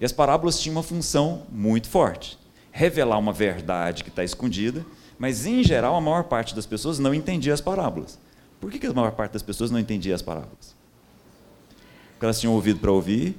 E 0.00 0.04
as 0.04 0.12
parábolas 0.12 0.58
tinham 0.58 0.76
uma 0.76 0.82
função 0.82 1.46
muito 1.50 1.88
forte: 1.88 2.38
revelar 2.70 3.18
uma 3.18 3.32
verdade 3.32 4.02
que 4.04 4.10
está 4.10 4.24
escondida, 4.24 4.84
mas 5.18 5.46
em 5.46 5.62
geral 5.62 5.94
a 5.94 6.00
maior 6.00 6.24
parte 6.24 6.54
das 6.54 6.66
pessoas 6.66 6.98
não 6.98 7.14
entendia 7.14 7.52
as 7.52 7.60
parábolas. 7.60 8.18
Por 8.60 8.70
que, 8.70 8.86
a 8.86 8.92
maior 8.92 9.12
parte 9.12 9.32
das 9.32 9.42
pessoas 9.42 9.70
não 9.70 9.78
entendia 9.78 10.14
as 10.14 10.22
parábolas? 10.22 10.71
Porque 12.22 12.26
elas 12.26 12.38
tinham 12.38 12.54
ouvido 12.54 12.78
para 12.78 12.92
ouvir, 12.92 13.36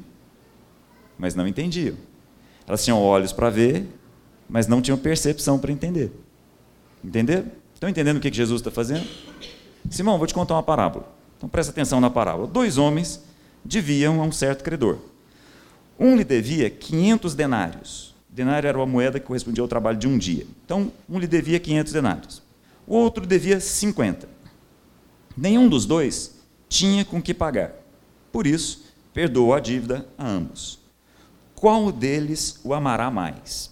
mas 1.17 1.35
não 1.35 1.47
entendiam. 1.47 1.95
Elas 2.67 2.83
tinham 2.83 3.01
olhos 3.01 3.31
para 3.31 3.49
ver, 3.49 3.87
mas 4.49 4.67
não 4.67 4.81
tinham 4.81 4.97
percepção 4.97 5.57
para 5.57 5.71
entender. 5.71 6.11
Entenderam? 7.01 7.45
Estão 7.73 7.89
entendendo 7.89 8.17
o 8.17 8.19
que 8.19 8.29
Jesus 8.29 8.59
está 8.59 8.69
fazendo? 8.69 9.07
Simão, 9.89 10.17
vou 10.17 10.27
te 10.27 10.33
contar 10.33 10.55
uma 10.55 10.63
parábola. 10.63 11.07
Então 11.37 11.47
presta 11.47 11.71
atenção 11.71 12.01
na 12.01 12.09
parábola. 12.09 12.45
Dois 12.45 12.77
homens 12.77 13.23
deviam 13.63 14.21
a 14.21 14.25
um 14.25 14.33
certo 14.33 14.65
credor. 14.65 14.97
Um 15.97 16.17
lhe 16.17 16.25
devia 16.25 16.69
500 16.69 17.35
denários. 17.35 18.13
Denário 18.27 18.67
era 18.67 18.77
uma 18.77 18.85
moeda 18.85 19.17
que 19.17 19.25
correspondia 19.25 19.61
ao 19.61 19.67
trabalho 19.69 19.97
de 19.97 20.09
um 20.09 20.17
dia. 20.17 20.45
Então, 20.65 20.91
um 21.07 21.19
lhe 21.19 21.27
devia 21.27 21.57
500 21.57 21.93
denários. 21.93 22.43
O 22.85 22.97
outro 22.97 23.25
devia 23.25 23.61
50. 23.61 24.27
Nenhum 25.37 25.69
dos 25.69 25.85
dois 25.85 26.35
tinha 26.67 27.05
com 27.05 27.21
que 27.21 27.33
pagar. 27.33 27.81
Por 28.33 28.47
isso, 28.47 28.83
perdoou 29.13 29.53
a 29.53 29.59
dívida 29.59 30.07
a 30.17 30.27
ambos. 30.27 30.79
Qual 31.53 31.91
deles 31.91 32.59
o 32.63 32.73
amará 32.73 33.11
mais? 33.11 33.71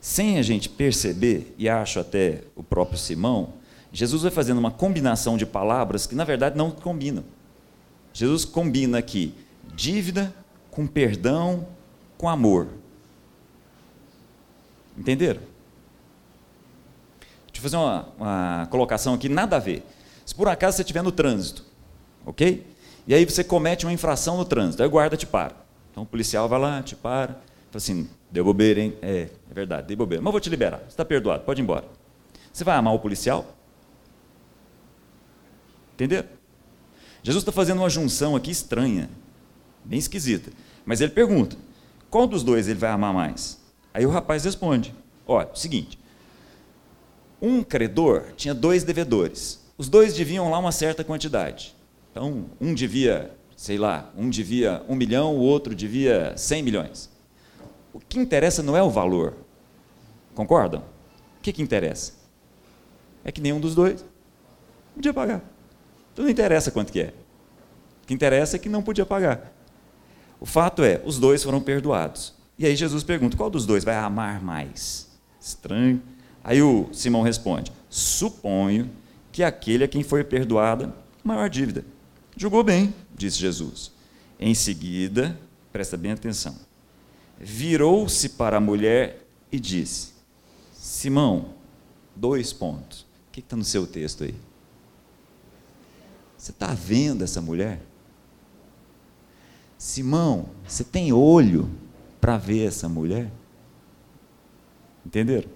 Sem 0.00 0.38
a 0.38 0.42
gente 0.42 0.68
perceber, 0.68 1.52
e 1.58 1.68
acho 1.68 1.98
até 1.98 2.44
o 2.54 2.62
próprio 2.62 2.96
Simão, 2.96 3.54
Jesus 3.92 4.22
vai 4.22 4.30
fazendo 4.30 4.58
uma 4.58 4.70
combinação 4.70 5.36
de 5.36 5.44
palavras 5.44 6.06
que 6.06 6.14
na 6.14 6.22
verdade 6.22 6.56
não 6.56 6.70
combinam. 6.70 7.24
Jesus 8.12 8.44
combina 8.44 8.98
aqui 8.98 9.34
dívida 9.74 10.32
com 10.70 10.86
perdão, 10.86 11.66
com 12.16 12.28
amor. 12.28 12.68
Entenderam? 14.96 15.40
Deixa 17.46 17.56
eu 17.56 17.62
fazer 17.62 17.76
uma, 17.76 18.08
uma 18.16 18.68
colocação 18.70 19.14
aqui, 19.14 19.28
nada 19.28 19.56
a 19.56 19.58
ver. 19.58 19.84
Se 20.24 20.34
por 20.34 20.46
acaso 20.46 20.76
você 20.76 20.82
estiver 20.82 21.02
no 21.02 21.10
trânsito, 21.10 21.64
ok? 22.24 22.64
E 23.08 23.14
aí 23.14 23.24
você 23.24 23.42
comete 23.42 23.86
uma 23.86 23.92
infração 23.92 24.36
no 24.36 24.44
trânsito, 24.44 24.82
aí 24.82 24.86
o 24.86 24.90
guarda 24.90 25.16
te 25.16 25.26
para. 25.26 25.56
Então 25.90 26.02
o 26.02 26.06
policial 26.06 26.46
vai 26.46 26.60
lá, 26.60 26.82
te 26.82 26.94
para, 26.94 27.32
fala 27.32 27.42
assim, 27.74 28.06
deu 28.30 28.44
bobeira, 28.44 28.80
hein? 28.80 28.98
É, 29.00 29.30
é 29.50 29.54
verdade, 29.54 29.86
dei 29.86 29.96
bobeira. 29.96 30.22
Mas 30.22 30.30
vou 30.30 30.38
te 30.38 30.50
liberar, 30.50 30.80
você 30.80 30.88
está 30.88 31.06
perdoado, 31.06 31.42
pode 31.42 31.58
ir 31.58 31.64
embora. 31.64 31.86
Você 32.52 32.64
vai 32.64 32.76
amar 32.76 32.92
o 32.92 32.98
policial? 32.98 33.56
Entenderam? 35.94 36.28
Jesus 37.22 37.40
está 37.40 37.50
fazendo 37.50 37.78
uma 37.78 37.88
junção 37.88 38.36
aqui 38.36 38.50
estranha, 38.50 39.08
bem 39.82 39.98
esquisita. 39.98 40.52
Mas 40.84 41.00
ele 41.00 41.10
pergunta: 41.10 41.56
qual 42.10 42.26
dos 42.26 42.42
dois 42.42 42.68
ele 42.68 42.78
vai 42.78 42.90
amar 42.90 43.14
mais? 43.14 43.58
Aí 43.94 44.04
o 44.04 44.10
rapaz 44.10 44.44
responde: 44.44 44.94
olha, 45.26 45.48
seguinte. 45.54 45.98
Um 47.40 47.62
credor 47.62 48.32
tinha 48.36 48.52
dois 48.52 48.84
devedores. 48.84 49.64
Os 49.78 49.88
dois 49.88 50.12
deviam 50.14 50.50
lá 50.50 50.58
uma 50.58 50.72
certa 50.72 51.02
quantidade. 51.02 51.77
Então, 52.18 52.46
um 52.60 52.74
devia, 52.74 53.30
sei 53.56 53.78
lá, 53.78 54.10
um 54.16 54.28
devia 54.28 54.82
um 54.88 54.96
milhão, 54.96 55.36
o 55.36 55.38
outro 55.38 55.72
devia 55.72 56.36
cem 56.36 56.64
milhões. 56.64 57.08
O 57.92 58.00
que 58.00 58.18
interessa 58.18 58.60
não 58.60 58.76
é 58.76 58.82
o 58.82 58.90
valor. 58.90 59.36
Concordam? 60.34 60.80
O 60.80 61.40
que, 61.40 61.52
que 61.52 61.62
interessa? 61.62 62.14
É 63.22 63.30
que 63.30 63.40
nenhum 63.40 63.60
dos 63.60 63.72
dois 63.72 64.04
podia 64.96 65.14
pagar. 65.14 65.44
Então 66.12 66.24
não 66.24 66.32
interessa 66.32 66.72
quanto 66.72 66.90
que 66.90 67.02
é. 67.02 67.14
O 68.02 68.06
que 68.08 68.14
interessa 68.14 68.56
é 68.56 68.58
que 68.58 68.68
não 68.68 68.82
podia 68.82 69.06
pagar. 69.06 69.52
O 70.40 70.46
fato 70.46 70.82
é, 70.82 71.00
os 71.04 71.20
dois 71.20 71.44
foram 71.44 71.60
perdoados. 71.60 72.34
E 72.58 72.66
aí 72.66 72.74
Jesus 72.74 73.04
pergunta: 73.04 73.36
qual 73.36 73.48
dos 73.48 73.64
dois 73.64 73.84
vai 73.84 73.94
amar 73.94 74.42
mais? 74.42 75.08
Estranho. 75.40 76.02
Aí 76.42 76.60
o 76.60 76.88
Simão 76.90 77.22
responde: 77.22 77.70
suponho 77.88 78.90
que 79.30 79.44
aquele 79.44 79.84
a 79.84 79.88
quem 79.88 80.02
foi 80.02 80.24
perdoada 80.24 80.92
maior 81.22 81.48
dívida. 81.48 81.84
Julgou 82.38 82.62
bem, 82.62 82.94
disse 83.16 83.36
Jesus. 83.36 83.90
Em 84.38 84.54
seguida, 84.54 85.36
presta 85.72 85.96
bem 85.96 86.12
atenção, 86.12 86.54
virou-se 87.36 88.28
para 88.28 88.58
a 88.58 88.60
mulher 88.60 89.26
e 89.50 89.58
disse: 89.58 90.12
Simão, 90.72 91.54
dois 92.14 92.52
pontos. 92.52 93.00
O 93.00 93.32
que 93.32 93.40
está 93.40 93.56
no 93.56 93.64
seu 93.64 93.88
texto 93.88 94.22
aí? 94.22 94.36
Você 96.36 96.52
está 96.52 96.68
vendo 96.68 97.24
essa 97.24 97.42
mulher? 97.42 97.82
Simão, 99.76 100.50
você 100.64 100.84
tem 100.84 101.12
olho 101.12 101.68
para 102.20 102.38
ver 102.38 102.68
essa 102.68 102.88
mulher? 102.88 103.32
Entenderam? 105.04 105.50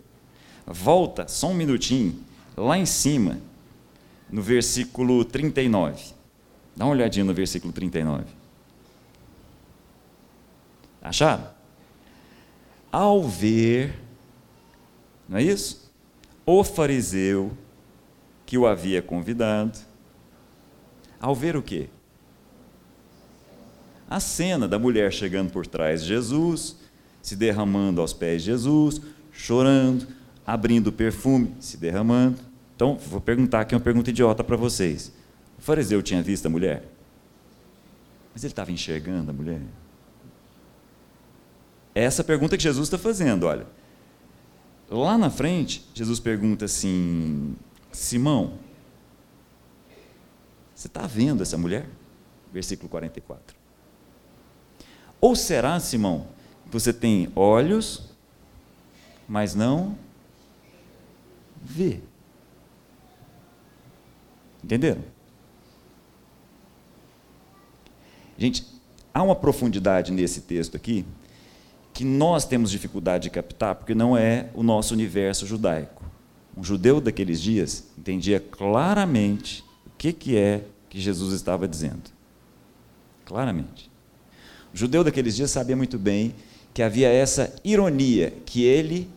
Volta 0.67 1.29
só 1.29 1.49
um 1.49 1.55
minutinho, 1.55 2.19
lá 2.57 2.77
em 2.77 2.87
cima, 2.87 3.39
no 4.29 4.43
versículo 4.43 5.25
39. 5.25 6.22
Dá 6.77 6.85
uma 6.85 6.93
olhadinha 6.93 7.25
no 7.25 7.35
versículo 7.35 7.73
39. 7.73 8.25
Acharam? 11.03 11.47
Ao 12.91 13.23
ver, 13.23 13.95
não 15.29 15.39
é 15.39 15.43
isso? 15.43 15.91
O 16.45 16.63
fariseu 16.63 17.53
que 18.45 18.59
o 18.59 18.67
havia 18.67 19.01
convidado, 19.01 19.79
ao 21.21 21.35
ver 21.35 21.57
o 21.57 21.63
quê? 21.63 21.89
A 24.09 24.21
cena 24.21 24.69
da 24.69 24.79
mulher 24.79 25.13
chegando 25.13 25.51
por 25.51 25.67
trás 25.67 26.03
de 26.03 26.09
Jesus, 26.09 26.77
se 27.23 27.35
derramando 27.35 28.01
aos 28.01 28.13
pés 28.13 28.43
de 28.43 28.51
Jesus, 28.51 29.01
chorando, 29.33 30.07
abrindo 30.47 30.93
perfume, 30.93 31.55
se 31.61 31.77
derramando. 31.77 32.39
Então, 32.77 32.99
vou 32.99 33.21
perguntar 33.21 33.61
aqui 33.61 33.75
uma 33.75 33.81
pergunta 33.81 34.11
idiota 34.11 34.45
para 34.45 34.57
vocês. 34.57 35.13
O 35.63 35.65
fariseu 35.65 36.03
tinha 36.03 36.21
visto 36.21 36.45
a 36.45 36.49
mulher? 36.49 36.83
Mas 38.35 38.43
ele 38.43 38.51
estava 38.51 38.73
enxergando 38.73 39.31
a 39.31 39.33
mulher? 39.33 39.63
É 41.95 42.03
essa 42.03 42.25
pergunta 42.25 42.57
que 42.57 42.63
Jesus 42.65 42.89
está 42.89 42.99
fazendo, 42.99 43.47
olha. 43.47 43.65
Lá 44.91 45.17
na 45.17 45.31
frente, 45.31 45.87
Jesus 45.95 46.19
pergunta 46.19 46.65
assim: 46.65 47.55
Simão, 47.93 48.59
você 50.75 50.89
está 50.89 51.07
vendo 51.07 51.45
essa 51.45 51.57
mulher? 51.57 51.89
Versículo 52.53 52.89
44. 52.89 53.57
Ou 55.21 55.37
será, 55.37 55.79
Simão, 55.79 56.27
que 56.65 56.73
você 56.73 56.93
tem 56.93 57.31
olhos, 57.37 58.11
mas 59.29 59.55
não 59.55 59.97
vê? 61.63 62.01
Entenderam? 64.65 65.22
Gente, 68.43 68.67
há 69.15 69.23
uma 69.23 69.37
profundidade 69.37 70.11
nesse 70.11 70.41
texto 70.41 70.77
aqui 70.77 71.05
que 71.95 72.05
nós 72.05 72.45
temos 72.45 72.73
dificuldade 72.73 73.23
de 73.23 73.31
captar 73.31 73.77
porque 73.77 73.95
não 73.95 74.17
é 74.17 74.51
o 74.53 74.65
nosso 74.65 74.95
universo 74.95 75.47
judaico. 75.47 76.03
Um 76.57 76.65
judeu 76.65 77.01
daqueles 77.01 77.41
dias 77.41 77.85
entendia 77.97 78.41
claramente 78.41 79.65
que, 79.97 80.13
que 80.13 80.37
é 80.37 80.65
que 80.91 81.01
Jesus 81.01 81.33
estava 81.33 81.69
dizendo. 81.69 82.11
Claramente. 83.25 83.89
O 84.75 84.77
judeu 84.77 85.05
daqueles 85.05 85.37
dias 85.37 85.53
sabia 85.53 85.77
muito 85.77 85.97
bem 85.97 86.35
que 86.75 86.83
havia 86.83 87.11
essa 87.11 87.55
ironia 87.63 88.33
que 88.45 88.65
ele, 88.65 89.09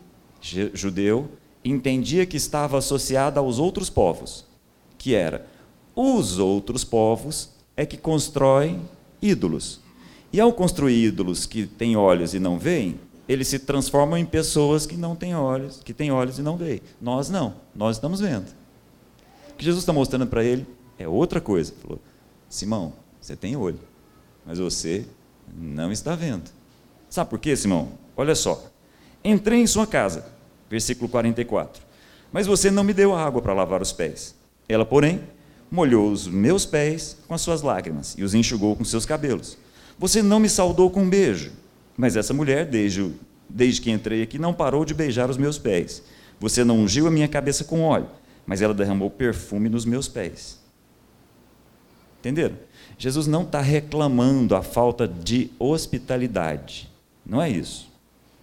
judeu, 0.71 1.31
entendia 1.63 2.27
que 2.27 2.37
estava 2.37 2.77
associada 2.77 3.39
aos 3.39 3.57
outros 3.57 3.89
povos, 3.89 4.45
que 4.99 5.15
era 5.15 5.47
os 5.95 6.37
outros 6.37 6.83
povos 6.83 7.49
é 7.75 7.87
que 7.87 7.97
constroem 7.97 8.87
ídolos. 9.21 9.79
E 10.31 10.39
ao 10.39 10.51
construir 10.51 11.05
ídolos 11.05 11.45
que 11.45 11.65
têm 11.65 11.95
olhos 11.95 12.33
e 12.33 12.39
não 12.39 12.59
veem, 12.59 12.99
eles 13.27 13.47
se 13.47 13.59
transformam 13.59 14.17
em 14.17 14.25
pessoas 14.25 14.85
que 14.85 14.95
não 14.95 15.15
têm 15.15 15.35
olhos, 15.35 15.81
que 15.83 15.93
têm 15.93 16.11
olhos 16.11 16.37
e 16.37 16.41
não 16.41 16.57
veem. 16.57 16.81
Nós 17.01 17.29
não, 17.29 17.55
nós 17.73 17.95
estamos 17.97 18.19
vendo. 18.19 18.47
O 19.49 19.53
que 19.55 19.65
Jesus 19.65 19.83
está 19.83 19.93
mostrando 19.93 20.27
para 20.27 20.43
ele 20.43 20.65
é 20.99 21.07
outra 21.07 21.41
coisa. 21.41 21.71
Ele 21.71 21.81
falou: 21.81 21.99
Simão, 22.49 22.93
você 23.19 23.35
tem 23.35 23.55
olho, 23.55 23.79
mas 24.45 24.59
você 24.59 25.05
não 25.57 25.91
está 25.91 26.15
vendo. 26.15 26.49
Sabe 27.09 27.29
por 27.29 27.39
quê, 27.39 27.55
Simão? 27.55 27.89
Olha 28.15 28.35
só. 28.35 28.63
Entrei 29.23 29.59
em 29.59 29.67
sua 29.67 29.87
casa, 29.87 30.25
versículo 30.69 31.09
44. 31.09 31.81
Mas 32.31 32.45
você 32.45 32.69
não 32.69 32.83
me 32.83 32.93
deu 32.93 33.15
água 33.15 33.41
para 33.41 33.53
lavar 33.53 33.81
os 33.81 33.91
pés. 33.91 34.35
Ela, 34.67 34.85
porém, 34.85 35.21
molhou 35.71 36.11
os 36.11 36.27
meus 36.27 36.65
pés 36.65 37.17
com 37.27 37.33
as 37.33 37.41
suas 37.41 37.61
lágrimas 37.61 38.15
e 38.17 38.23
os 38.23 38.33
enxugou 38.33 38.75
com 38.75 38.83
seus 38.83 39.05
cabelos. 39.05 39.57
Você 39.97 40.21
não 40.21 40.39
me 40.39 40.49
saudou 40.49 40.89
com 40.89 41.03
um 41.03 41.09
beijo, 41.09 41.51
mas 41.97 42.15
essa 42.15 42.33
mulher, 42.33 42.65
desde, 42.65 43.11
desde 43.49 43.81
que 43.81 43.91
entrei 43.91 44.21
aqui, 44.21 44.37
não 44.37 44.53
parou 44.53 44.83
de 44.85 44.93
beijar 44.93 45.29
os 45.29 45.37
meus 45.37 45.57
pés. 45.57 46.03
Você 46.39 46.63
não 46.63 46.79
ungiu 46.79 47.07
a 47.07 47.11
minha 47.11 47.27
cabeça 47.27 47.63
com 47.63 47.81
óleo, 47.81 48.09
mas 48.45 48.61
ela 48.61 48.73
derramou 48.73 49.09
perfume 49.09 49.69
nos 49.69 49.85
meus 49.85 50.07
pés. 50.07 50.59
Entenderam? 52.19 52.57
Jesus 52.97 53.27
não 53.27 53.43
está 53.43 53.61
reclamando 53.61 54.55
a 54.55 54.61
falta 54.61 55.07
de 55.07 55.51
hospitalidade. 55.59 56.89
Não 57.25 57.41
é 57.41 57.49
isso. 57.49 57.89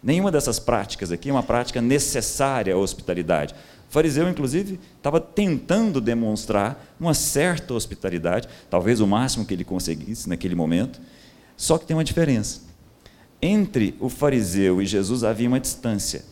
Nenhuma 0.03 0.33
dessas 0.33 0.59
práticas 0.59 1.13
aqui 1.13 1.31
é 1.31 1.33
uma 1.33 1.43
prática 1.43 1.81
necessária 1.81 2.75
à 2.75 2.77
hospitalidade. 2.77 3.55
O 3.93 3.99
fariseu, 4.03 4.27
inclusive, 4.27 4.81
estava 4.97 5.21
tentando 5.21 6.01
demonstrar 6.01 6.83
uma 6.99 7.13
certa 7.13 7.75
hospitalidade, 7.75 8.49
talvez 8.71 9.01
o 9.01 9.07
máximo 9.07 9.45
que 9.45 9.53
ele 9.53 9.65
conseguisse 9.65 10.31
naquele 10.31 10.55
momento. 10.55 10.99
Só 11.59 11.77
que 11.77 11.85
tem 11.85 11.95
uma 11.95 12.03
diferença. 12.03 12.63
Entre 13.43 13.95
o 14.01 14.09
fariseu 14.09 14.81
e 14.81 14.87
Jesus 14.87 15.23
havia 15.23 15.47
uma 15.47 15.61
distância. 15.61 16.25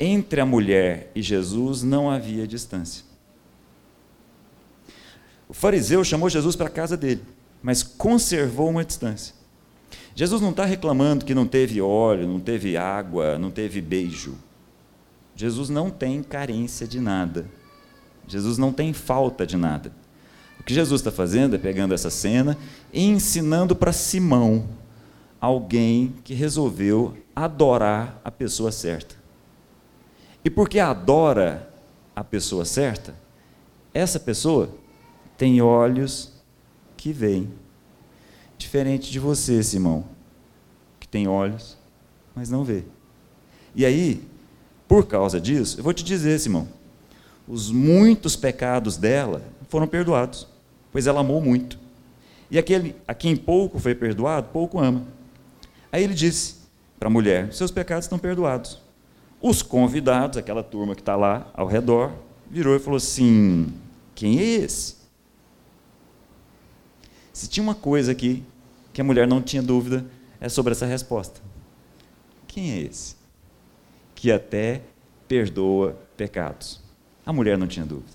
Entre 0.00 0.40
a 0.40 0.44
mulher 0.44 1.12
e 1.14 1.22
Jesus 1.22 1.84
não 1.84 2.10
havia 2.10 2.48
distância. 2.48 3.04
O 5.48 5.54
fariseu 5.54 6.02
chamou 6.02 6.28
Jesus 6.28 6.56
para 6.56 6.66
a 6.66 6.68
casa 6.68 6.96
dele, 6.96 7.22
mas 7.62 7.84
conservou 7.84 8.68
uma 8.68 8.84
distância. 8.84 9.36
Jesus 10.16 10.42
não 10.42 10.50
está 10.50 10.64
reclamando 10.64 11.24
que 11.24 11.32
não 11.32 11.46
teve 11.46 11.80
óleo, 11.80 12.26
não 12.26 12.40
teve 12.40 12.76
água, 12.76 13.38
não 13.38 13.52
teve 13.52 13.80
beijo. 13.80 14.36
Jesus 15.34 15.68
não 15.68 15.90
tem 15.90 16.22
carência 16.22 16.86
de 16.86 17.00
nada. 17.00 17.46
Jesus 18.26 18.58
não 18.58 18.72
tem 18.72 18.92
falta 18.92 19.46
de 19.46 19.56
nada. 19.56 19.92
O 20.60 20.62
que 20.62 20.74
Jesus 20.74 21.00
está 21.00 21.10
fazendo 21.10 21.56
é 21.56 21.58
pegando 21.58 21.92
essa 21.92 22.10
cena 22.10 22.56
e 22.92 23.04
ensinando 23.04 23.74
para 23.74 23.92
Simão, 23.92 24.68
alguém 25.40 26.14
que 26.22 26.34
resolveu 26.34 27.16
adorar 27.34 28.20
a 28.24 28.30
pessoa 28.30 28.70
certa. 28.70 29.16
E 30.44 30.50
porque 30.50 30.78
adora 30.78 31.68
a 32.14 32.22
pessoa 32.22 32.64
certa, 32.64 33.14
essa 33.92 34.20
pessoa 34.20 34.70
tem 35.36 35.60
olhos 35.60 36.32
que 36.96 37.12
veem. 37.12 37.52
Diferente 38.56 39.10
de 39.10 39.18
você, 39.18 39.60
Simão, 39.62 40.04
que 41.00 41.08
tem 41.08 41.26
olhos, 41.26 41.76
mas 42.34 42.48
não 42.48 42.62
vê. 42.62 42.84
E 43.74 43.84
aí, 43.84 44.24
por 44.92 45.06
causa 45.06 45.40
disso, 45.40 45.80
eu 45.80 45.82
vou 45.82 45.94
te 45.94 46.04
dizer, 46.04 46.38
Simão, 46.38 46.68
os 47.48 47.70
muitos 47.70 48.36
pecados 48.36 48.98
dela 48.98 49.40
foram 49.70 49.86
perdoados, 49.86 50.46
pois 50.92 51.06
ela 51.06 51.20
amou 51.20 51.40
muito. 51.40 51.78
E 52.50 52.58
aquele 52.58 52.94
a 53.08 53.14
quem 53.14 53.34
pouco 53.34 53.78
foi 53.78 53.94
perdoado, 53.94 54.48
pouco 54.52 54.78
ama. 54.78 55.02
Aí 55.90 56.04
ele 56.04 56.12
disse 56.12 56.56
para 56.98 57.08
a 57.08 57.10
mulher: 57.10 57.54
Seus 57.54 57.70
pecados 57.70 58.04
estão 58.04 58.18
perdoados. 58.18 58.82
Os 59.40 59.62
convidados, 59.62 60.36
aquela 60.36 60.62
turma 60.62 60.94
que 60.94 61.00
está 61.00 61.16
lá 61.16 61.50
ao 61.54 61.66
redor, 61.66 62.12
virou 62.50 62.76
e 62.76 62.78
falou 62.78 62.98
assim: 62.98 63.72
Quem 64.14 64.40
é 64.40 64.42
esse? 64.42 64.96
Se 67.32 67.48
tinha 67.48 67.64
uma 67.64 67.74
coisa 67.74 68.12
aqui 68.12 68.42
que 68.92 69.00
a 69.00 69.04
mulher 69.04 69.26
não 69.26 69.40
tinha 69.40 69.62
dúvida, 69.62 70.04
é 70.38 70.50
sobre 70.50 70.72
essa 70.72 70.84
resposta. 70.84 71.40
Quem 72.46 72.72
é 72.72 72.80
esse? 72.80 73.21
Que 74.22 74.30
até 74.30 74.82
perdoa 75.26 75.98
pecados. 76.16 76.80
A 77.26 77.32
mulher 77.32 77.58
não 77.58 77.66
tinha 77.66 77.84
dúvida. 77.84 78.12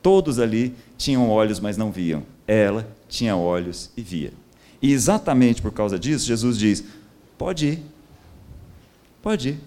Todos 0.00 0.38
ali 0.38 0.72
tinham 0.96 1.28
olhos, 1.28 1.58
mas 1.58 1.76
não 1.76 1.90
viam. 1.90 2.22
Ela 2.46 2.86
tinha 3.08 3.34
olhos 3.34 3.90
e 3.96 4.02
via. 4.02 4.32
E 4.80 4.92
exatamente 4.92 5.60
por 5.60 5.72
causa 5.72 5.98
disso, 5.98 6.26
Jesus 6.26 6.56
diz: 6.56 6.84
pode 7.36 7.66
ir. 7.66 7.82
Pode 9.20 9.48
ir. 9.48 9.60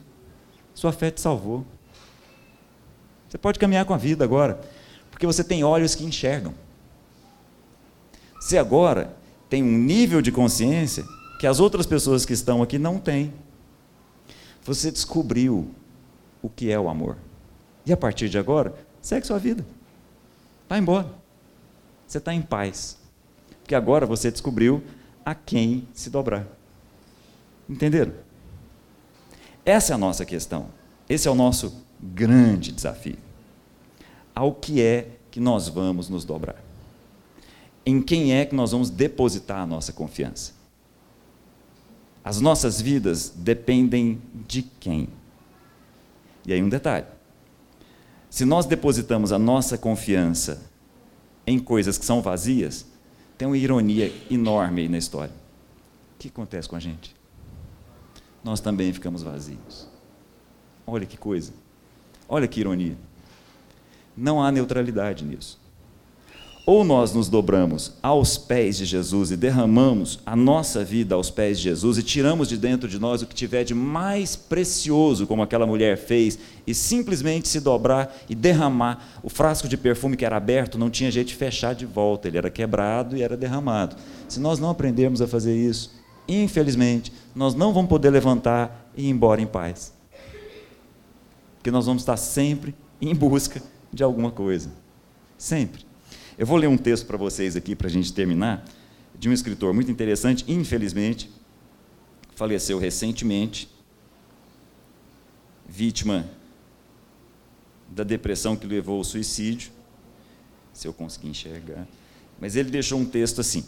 Sua 0.74 0.94
fé 0.94 1.12
te 1.12 1.20
salvou. 1.20 1.66
Você 3.28 3.38
pode 3.38 3.60
caminhar 3.60 3.84
com 3.84 3.94
a 3.94 3.98
vida 3.98 4.24
agora, 4.24 4.62
porque 5.12 5.28
você 5.28 5.44
tem 5.44 5.62
olhos 5.66 5.94
que 5.94 6.06
enxergam. 6.06 6.54
Você 8.40 8.58
agora 8.58 9.14
tem 9.50 9.62
um 9.62 9.78
nível 9.78 10.22
de 10.22 10.32
consciência 10.32 11.04
que 11.38 11.46
as 11.46 11.60
outras 11.60 11.86
pessoas 11.86 12.26
que 12.26 12.32
estão 12.32 12.64
aqui 12.64 12.80
não 12.80 12.98
têm. 12.98 13.34
Você 14.66 14.92
descobriu 14.92 15.72
o 16.42 16.50
que 16.50 16.70
é 16.70 16.78
o 16.78 16.90
amor. 16.90 17.18
E 17.86 17.94
a 17.94 17.98
partir 17.98 18.28
de 18.28 18.38
agora, 18.38 18.76
segue 19.02 19.26
sua 19.26 19.40
vida. 19.40 19.66
Vai 20.68 20.80
embora. 20.80 21.10
Você 22.06 22.18
está 22.18 22.34
em 22.34 22.42
paz. 22.42 22.98
Porque 23.62 23.74
agora 23.74 24.06
você 24.06 24.30
descobriu 24.30 24.84
a 25.24 25.34
quem 25.34 25.88
se 25.94 26.10
dobrar. 26.10 26.46
Entenderam? 27.70 28.14
Essa 29.64 29.94
é 29.94 29.96
a 29.96 29.98
nossa 29.98 30.26
questão. 30.26 30.68
Esse 31.08 31.28
é 31.28 31.32
o 31.32 31.36
nosso 31.36 31.82
grande 32.02 32.74
desafio. 32.74 33.18
Ao 34.36 34.54
que 34.54 34.82
é 34.82 35.08
que 35.32 35.40
nós 35.40 35.70
vamos 35.70 36.10
nos 36.10 36.26
dobrar? 36.26 36.66
em 37.86 38.02
quem 38.02 38.34
é 38.34 38.46
que 38.46 38.56
nós 38.56 38.72
vamos 38.72 38.90
depositar 38.90 39.60
a 39.60 39.66
nossa 39.66 39.94
confiança. 39.94 40.54
As 42.26 42.42
nossas 42.42 42.82
vidas 42.82 43.30
dependem 43.30 44.20
de 44.48 44.64
quem? 44.64 45.08
E 46.44 46.52
aí 46.52 46.64
um 46.64 46.68
detalhe. 46.68 47.06
Se 48.32 48.44
nós 48.44 48.66
depositamos 48.66 49.32
a 49.32 49.38
nossa 49.38 49.78
confiança 49.78 50.60
em 51.46 51.60
coisas 51.60 52.00
que 52.00 52.04
são 52.04 52.24
vazias, 52.24 52.88
tem 53.38 53.48
uma 53.48 53.56
ironia 53.56 54.12
enorme 54.30 54.82
aí 54.82 54.90
na 54.90 54.98
história. 54.98 55.34
O 56.16 56.18
que 56.18 56.30
acontece 56.30 56.68
com 56.68 56.76
a 56.76 56.80
gente? 56.80 57.16
Nós 58.44 58.60
também 58.60 58.92
ficamos 58.92 59.22
vazios. 59.22 59.88
Olha 60.88 61.06
que 61.06 61.18
coisa. 61.18 61.54
Olha 62.28 62.48
que 62.48 62.60
ironia. 62.60 62.98
Não 64.18 64.42
há 64.42 64.52
neutralidade 64.52 65.24
nisso. 65.24 65.60
Ou 66.66 66.84
nós 66.84 67.14
nos 67.14 67.30
dobramos 67.30 67.94
aos 68.02 68.40
pés 68.40 68.76
de 68.78 68.86
Jesus 68.86 69.30
e 69.30 69.38
derramamos 69.38 70.18
a 70.26 70.36
nossa 70.36 70.84
vida 70.84 71.14
aos 71.14 71.30
pés 71.30 71.58
de 71.60 71.66
Jesus 71.66 72.00
e 72.00 72.04
tiramos 72.04 72.50
de 72.50 72.58
dentro 72.58 72.90
de 72.90 72.98
nós 72.98 73.22
o 73.22 73.28
que 73.28 73.36
tiver 73.36 73.64
de 73.64 73.76
mais 73.76 74.36
precioso, 74.36 75.28
como 75.28 75.44
aquela 75.44 75.68
mulher 75.68 75.96
fez, 75.96 76.40
e 76.66 76.74
simplesmente 76.74 77.48
se 77.48 77.60
dobrar 77.60 78.18
e 78.28 78.34
derramar. 78.34 79.20
O 79.22 79.30
frasco 79.30 79.68
de 79.68 79.78
perfume 79.78 80.18
que 80.18 80.26
era 80.26 80.38
aberto 80.38 80.76
não 80.76 80.90
tinha 80.90 81.12
jeito 81.12 81.28
de 81.28 81.36
fechar 81.36 81.76
de 81.76 81.86
volta, 81.86 82.28
ele 82.28 82.40
era 82.40 82.50
quebrado 82.50 83.16
e 83.16 83.22
era 83.22 83.38
derramado. 83.38 83.96
Se 84.28 84.40
nós 84.40 84.58
não 84.58 84.72
aprendermos 84.72 85.22
a 85.22 85.28
fazer 85.28 85.56
isso, 85.56 85.94
infelizmente, 86.28 87.14
nós 87.36 87.54
não 87.54 87.74
vamos 87.74 87.90
poder 87.90 88.10
levantar 88.10 88.90
e 88.98 89.04
ir 89.04 89.10
embora 89.10 89.40
em 89.40 89.46
paz. 89.46 89.94
Porque 91.58 91.70
nós 91.70 91.86
vamos 91.86 92.02
estar 92.02 92.18
sempre 92.18 92.74
em 93.00 93.14
busca 93.14 93.62
de 93.94 94.04
alguma 94.04 94.32
coisa. 94.32 94.72
Sempre. 95.38 95.86
Eu 96.38 96.46
vou 96.46 96.58
ler 96.58 96.68
um 96.68 96.78
texto 96.78 97.06
para 97.06 97.16
vocês 97.16 97.56
aqui, 97.56 97.76
para 97.76 97.88
a 97.88 97.90
gente 97.90 98.12
terminar, 98.14 98.66
de 99.18 99.30
um 99.30 99.32
escritor 99.32 99.74
muito 99.74 99.90
interessante, 99.90 100.44
infelizmente, 100.50 101.30
faleceu 102.36 102.78
recentemente, 102.78 103.70
vítima 105.66 106.30
da 107.90 108.04
depressão 108.04 108.58
que 108.58 108.68
levou 108.68 108.98
ao 108.98 109.04
suicídio, 109.06 109.72
se 110.74 110.86
eu 110.86 110.94
conseguir 110.94 111.30
enxergar. 111.30 111.88
Mas 112.38 112.58
ele 112.58 112.70
deixou 112.70 113.00
um 113.00 113.06
texto 113.06 113.40
assim: 113.40 113.64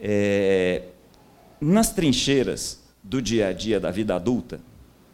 é, 0.00 0.88
nas 1.60 1.92
trincheiras 1.92 2.82
do 3.02 3.20
dia 3.20 3.48
a 3.48 3.52
dia 3.52 3.78
da 3.78 3.90
vida 3.90 4.14
adulta, 4.14 4.58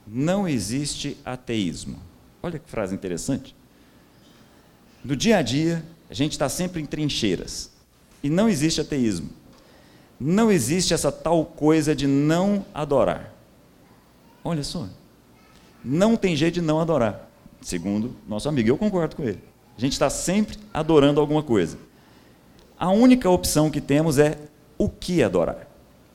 não 0.07 0.47
existe 0.47 1.17
ateísmo. 1.25 2.01
Olha 2.41 2.61
que 2.61 2.71
frase 2.71 2.95
interessante. 2.95 3.57
No 5.05 5.17
dia 5.17 5.39
a 5.39 5.43
dia, 5.43 5.85
a 6.09 6.15
gente 6.15 6.33
está 6.33 6.49
sempre 6.49 6.81
em 6.83 6.87
trincheiras. 6.87 7.71
E 8.23 8.29
não 8.29 8.49
existe 8.49 8.81
ateísmo. 8.81 9.31
Não 10.19 10.51
existe 10.53 10.93
essa 10.93 11.11
tal 11.11 11.45
coisa 11.45 11.95
de 11.95 12.07
não 12.07 12.65
adorar. 12.75 13.33
Olha 14.45 14.63
só. 14.63 14.87
Não 15.83 16.17
tem 16.17 16.37
jeito 16.37 16.55
de 16.55 16.61
não 16.61 16.81
adorar. 16.81 17.31
Segundo 17.63 18.15
nosso 18.29 18.49
amigo, 18.49 18.69
eu 18.69 18.77
concordo 18.77 19.17
com 19.17 19.23
ele. 19.23 19.41
A 19.77 19.81
gente 19.81 19.93
está 19.93 20.11
sempre 20.11 20.59
adorando 20.75 21.21
alguma 21.21 21.43
coisa. 21.43 21.79
A 22.79 22.91
única 22.91 23.31
opção 23.31 23.71
que 23.71 23.81
temos 23.81 24.19
é 24.19 24.39
o 24.77 24.89
que 24.89 25.23
adorar. 25.23 25.69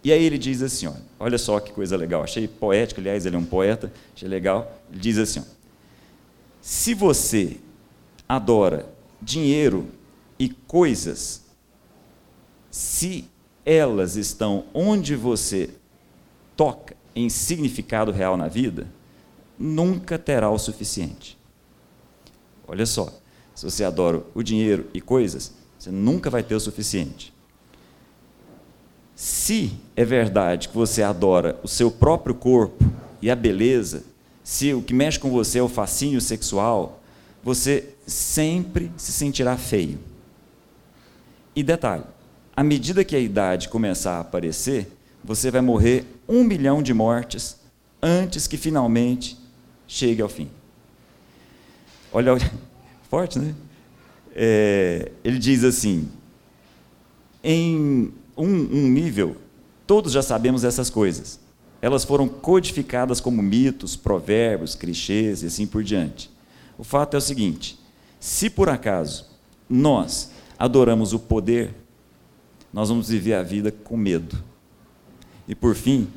E 0.03 0.11
aí 0.11 0.23
ele 0.23 0.37
diz 0.37 0.61
assim: 0.61 0.85
olha, 0.85 1.01
olha 1.19 1.37
só 1.39 1.59
que 1.59 1.71
coisa 1.71 1.97
legal. 1.97 2.23
Achei 2.23 2.47
poético, 2.47 3.01
aliás, 3.01 3.25
ele 3.25 3.35
é 3.35 3.39
um 3.39 3.45
poeta, 3.45 3.91
achei 4.15 4.27
legal. 4.27 4.71
Ele 4.91 4.99
diz 4.99 5.17
assim: 5.17 5.39
ó, 5.39 5.43
se 6.61 6.93
você 6.93 7.57
adora 8.27 8.93
dinheiro 9.21 9.87
e 10.37 10.49
coisas, 10.49 11.43
se 12.69 13.29
elas 13.65 14.15
estão 14.15 14.65
onde 14.73 15.15
você 15.15 15.69
toca 16.55 16.95
em 17.15 17.29
significado 17.29 18.11
real 18.11 18.35
na 18.35 18.47
vida, 18.47 18.87
nunca 19.57 20.19
terá 20.19 20.49
o 20.49 20.59
suficiente. 20.59 21.37
Olha 22.67 22.85
só, 22.85 23.13
se 23.53 23.63
você 23.63 23.83
adora 23.83 24.21
o 24.33 24.43
dinheiro 24.43 24.87
e 24.93 24.99
coisas, 24.99 25.53
você 25.77 25.89
nunca 25.89 26.29
vai 26.29 26.43
ter 26.43 26.55
o 26.55 26.59
suficiente. 26.59 27.33
Se 29.15 29.71
é 29.95 30.03
verdade 30.03 30.67
que 30.67 30.75
você 30.75 31.01
adora 31.01 31.57
o 31.63 31.67
seu 31.67 31.89
próprio 31.89 32.35
corpo 32.35 32.83
e 33.21 33.31
a 33.31 33.35
beleza, 33.35 34.03
se 34.43 34.73
o 34.73 34.81
que 34.81 34.93
mexe 34.93 35.17
com 35.17 35.31
você 35.31 35.59
é 35.59 35.63
o 35.63 35.69
fascínio 35.69 36.19
sexual, 36.19 37.01
você 37.45 37.89
sempre 38.07 38.91
se 38.97 39.11
sentirá 39.11 39.55
feio. 39.55 39.99
E 41.55 41.61
detalhe: 41.61 42.03
à 42.57 42.63
medida 42.63 43.05
que 43.05 43.15
a 43.15 43.19
idade 43.19 43.69
começar 43.69 44.17
a 44.17 44.21
aparecer, 44.21 44.91
você 45.23 45.51
vai 45.51 45.61
morrer 45.61 46.05
um 46.27 46.43
milhão 46.43 46.81
de 46.81 46.91
mortes 46.91 47.57
antes 48.01 48.47
que 48.47 48.57
finalmente 48.57 49.37
chegue 49.87 50.23
ao 50.23 50.27
fim. 50.27 50.49
Olha, 52.11 52.31
forte, 53.11 53.37
né? 53.37 53.53
É, 54.35 55.11
ele 55.23 55.37
diz 55.37 55.63
assim: 55.63 56.09
em 57.43 58.11
um, 58.35 58.47
um 58.47 58.89
nível, 58.89 59.37
todos 59.85 60.11
já 60.11 60.23
sabemos 60.23 60.63
essas 60.63 60.89
coisas. 60.89 61.39
Elas 61.79 62.03
foram 62.03 62.27
codificadas 62.27 63.21
como 63.21 63.43
mitos, 63.43 63.95
provérbios, 63.95 64.73
clichês 64.73 65.43
e 65.43 65.45
assim 65.45 65.67
por 65.67 65.83
diante. 65.83 66.33
O 66.77 66.83
fato 66.83 67.15
é 67.15 67.17
o 67.17 67.21
seguinte: 67.21 67.79
se 68.19 68.49
por 68.49 68.69
acaso 68.69 69.25
nós 69.69 70.31
adoramos 70.57 71.13
o 71.13 71.19
poder, 71.19 71.73
nós 72.73 72.89
vamos 72.89 73.09
viver 73.09 73.33
a 73.33 73.43
vida 73.43 73.71
com 73.71 73.95
medo. 73.95 74.43
E 75.47 75.55
por 75.55 75.75
fim, 75.75 76.07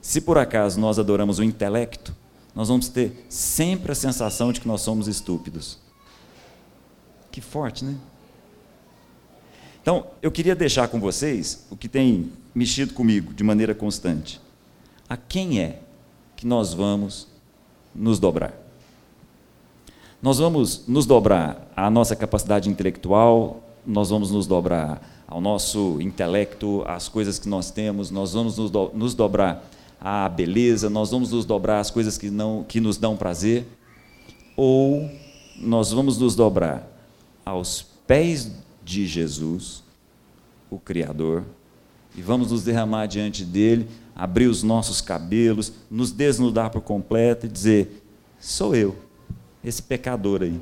se 0.00 0.20
por 0.20 0.38
acaso 0.38 0.80
nós 0.80 0.98
adoramos 0.98 1.38
o 1.38 1.44
intelecto, 1.44 2.14
nós 2.54 2.68
vamos 2.68 2.88
ter 2.88 3.24
sempre 3.28 3.92
a 3.92 3.94
sensação 3.94 4.52
de 4.52 4.60
que 4.60 4.68
nós 4.68 4.80
somos 4.80 5.06
estúpidos. 5.06 5.78
Que 7.30 7.40
forte, 7.40 7.84
né? 7.84 7.96
Então, 9.80 10.06
eu 10.20 10.30
queria 10.30 10.56
deixar 10.56 10.88
com 10.88 10.98
vocês 10.98 11.66
o 11.70 11.76
que 11.76 11.88
tem 11.88 12.32
mexido 12.54 12.94
comigo 12.94 13.32
de 13.32 13.44
maneira 13.44 13.74
constante. 13.74 14.40
A 15.08 15.16
quem 15.16 15.60
é 15.60 15.80
que 16.36 16.46
nós 16.46 16.74
vamos 16.74 17.28
nos 17.94 18.18
dobrar? 18.18 18.67
Nós 20.20 20.38
vamos 20.38 20.82
nos 20.88 21.06
dobrar 21.06 21.70
à 21.76 21.88
nossa 21.88 22.16
capacidade 22.16 22.68
intelectual, 22.68 23.62
nós 23.86 24.10
vamos 24.10 24.32
nos 24.32 24.48
dobrar 24.48 25.00
ao 25.28 25.40
nosso 25.40 26.00
intelecto, 26.00 26.82
às 26.88 27.08
coisas 27.08 27.38
que 27.38 27.48
nós 27.48 27.70
temos, 27.70 28.10
nós 28.10 28.32
vamos 28.32 28.58
nos, 28.58 28.68
do, 28.68 28.90
nos 28.94 29.14
dobrar 29.14 29.64
à 30.00 30.28
beleza, 30.28 30.90
nós 30.90 31.12
vamos 31.12 31.30
nos 31.30 31.44
dobrar 31.44 31.78
às 31.78 31.90
coisas 31.90 32.18
que, 32.18 32.30
não, 32.30 32.64
que 32.66 32.80
nos 32.80 32.96
dão 32.96 33.16
prazer, 33.16 33.64
ou 34.56 35.08
nós 35.56 35.92
vamos 35.92 36.18
nos 36.18 36.34
dobrar 36.34 36.84
aos 37.44 37.86
pés 38.04 38.50
de 38.82 39.06
Jesus, 39.06 39.84
o 40.68 40.80
Criador, 40.80 41.44
e 42.16 42.22
vamos 42.22 42.50
nos 42.50 42.64
derramar 42.64 43.06
diante 43.06 43.44
dele, 43.44 43.88
abrir 44.16 44.48
os 44.48 44.64
nossos 44.64 45.00
cabelos, 45.00 45.72
nos 45.88 46.10
desnudar 46.10 46.70
por 46.70 46.80
completo 46.80 47.46
e 47.46 47.48
dizer: 47.48 48.04
sou 48.40 48.74
eu, 48.74 48.96
esse 49.62 49.82
pecador 49.82 50.42
aí. 50.42 50.60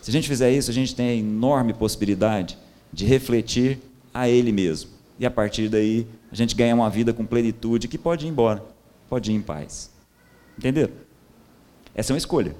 Se 0.00 0.10
a 0.10 0.12
gente 0.12 0.28
fizer 0.28 0.52
isso, 0.52 0.70
a 0.70 0.74
gente 0.74 0.94
tem 0.94 1.08
a 1.08 1.14
enorme 1.14 1.74
possibilidade 1.74 2.56
de 2.92 3.04
refletir 3.04 3.78
a 4.14 4.28
Ele 4.28 4.52
mesmo. 4.52 4.90
E 5.18 5.26
a 5.26 5.30
partir 5.30 5.68
daí, 5.68 6.06
a 6.30 6.34
gente 6.34 6.54
ganha 6.54 6.74
uma 6.74 6.88
vida 6.88 7.12
com 7.12 7.26
plenitude 7.26 7.88
que 7.88 7.98
pode 7.98 8.26
ir 8.26 8.28
embora, 8.28 8.64
pode 9.08 9.30
ir 9.30 9.34
em 9.34 9.42
paz. 9.42 9.90
Entenderam? 10.56 10.92
Essa 11.94 12.12
é 12.12 12.14
uma 12.14 12.18
escolha. 12.18 12.54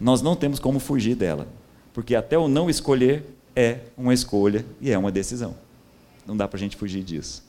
Nós 0.00 0.22
não 0.22 0.34
temos 0.34 0.58
como 0.58 0.80
fugir 0.80 1.14
dela, 1.14 1.46
porque 1.92 2.14
até 2.14 2.38
o 2.38 2.48
não 2.48 2.70
escolher 2.70 3.24
é 3.54 3.80
uma 3.96 4.14
escolha 4.14 4.64
e 4.80 4.90
é 4.90 4.98
uma 4.98 5.12
decisão. 5.12 5.54
Não 6.26 6.36
dá 6.36 6.48
para 6.48 6.56
a 6.56 6.60
gente 6.60 6.76
fugir 6.76 7.04
disso. 7.04 7.44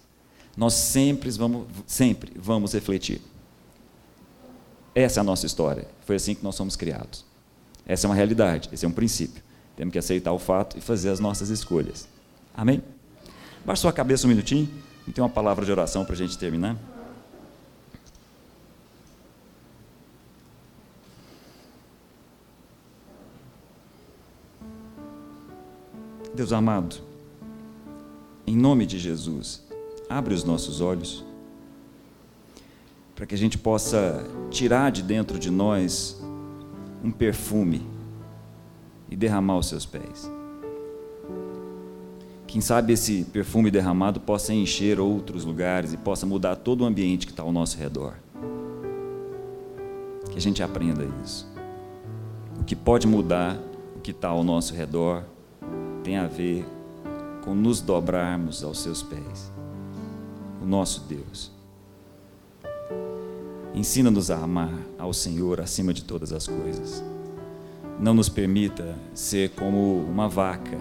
Nós 0.55 0.73
sempre 0.73 1.29
vamos, 1.31 1.65
sempre 1.87 2.31
vamos 2.35 2.73
refletir. 2.73 3.21
Essa 4.95 5.19
é 5.19 5.21
a 5.21 5.23
nossa 5.23 5.45
história. 5.45 5.87
Foi 6.05 6.15
assim 6.15 6.35
que 6.35 6.43
nós 6.43 6.55
somos 6.55 6.75
criados. 6.75 7.25
Essa 7.85 8.07
é 8.07 8.09
uma 8.09 8.15
realidade, 8.15 8.69
esse 8.71 8.85
é 8.85 8.87
um 8.87 8.91
princípio. 8.91 9.43
Temos 9.75 9.91
que 9.91 9.99
aceitar 9.99 10.31
o 10.31 10.39
fato 10.39 10.77
e 10.77 10.81
fazer 10.81 11.09
as 11.09 11.19
nossas 11.19 11.49
escolhas. 11.49 12.07
Amém? 12.55 12.83
Baixe 13.65 13.81
sua 13.81 13.91
cabeça 13.91 14.27
um 14.27 14.29
minutinho 14.29 14.69
e 15.07 15.11
tem 15.11 15.23
uma 15.23 15.29
palavra 15.29 15.65
de 15.65 15.71
oração 15.71 16.05
para 16.05 16.13
a 16.13 16.17
gente 16.17 16.37
terminar. 16.37 16.77
Deus 26.35 26.51
amado, 26.51 26.95
em 28.47 28.55
nome 28.55 28.87
de 28.87 28.97
Jesus, 28.97 29.63
abre 30.09 30.33
os 30.33 30.43
nossos 30.43 30.81
olhos 30.81 31.23
para 33.15 33.25
que 33.25 33.35
a 33.35 33.37
gente 33.37 33.57
possa 33.57 34.25
tirar 34.49 34.91
de 34.91 35.03
dentro 35.03 35.37
de 35.37 35.51
nós 35.51 36.21
um 37.03 37.11
perfume 37.11 37.85
e 39.09 39.15
derramar 39.15 39.53
aos 39.53 39.67
seus 39.67 39.85
pés. 39.85 40.31
Quem 42.47 42.61
sabe 42.61 42.93
esse 42.93 43.23
perfume 43.25 43.71
derramado 43.71 44.19
possa 44.19 44.53
encher 44.53 44.99
outros 44.99 45.43
lugares 45.43 45.91
e 45.91 45.97
possa 45.97 46.25
mudar 46.25 46.55
todo 46.55 46.81
o 46.81 46.85
ambiente 46.85 47.25
que 47.25 47.31
está 47.31 47.43
ao 47.43 47.51
nosso 47.51 47.77
redor. 47.77 48.13
Que 50.29 50.37
a 50.37 50.41
gente 50.41 50.61
aprenda 50.61 51.03
isso. 51.23 51.51
O 52.59 52.63
que 52.63 52.75
pode 52.75 53.07
mudar 53.07 53.57
o 53.95 53.99
que 53.99 54.11
está 54.11 54.29
ao 54.29 54.43
nosso 54.43 54.73
redor 54.73 55.23
tem 56.03 56.17
a 56.17 56.27
ver 56.27 56.65
com 57.43 57.53
nos 57.53 57.81
dobrarmos 57.81 58.63
aos 58.63 58.79
seus 58.79 59.01
pés. 59.01 59.51
O 60.61 60.65
nosso 60.65 61.01
Deus. 61.09 61.52
Ensina-nos 63.73 64.29
a 64.29 64.37
amar 64.37 64.73
ao 64.99 65.13
Senhor 65.13 65.59
acima 65.59 65.93
de 65.93 66.03
todas 66.03 66.31
as 66.31 66.47
coisas. 66.47 67.03
Não 67.99 68.13
nos 68.13 68.29
permita 68.29 68.95
ser 69.13 69.49
como 69.51 69.99
uma 70.03 70.27
vaca 70.29 70.77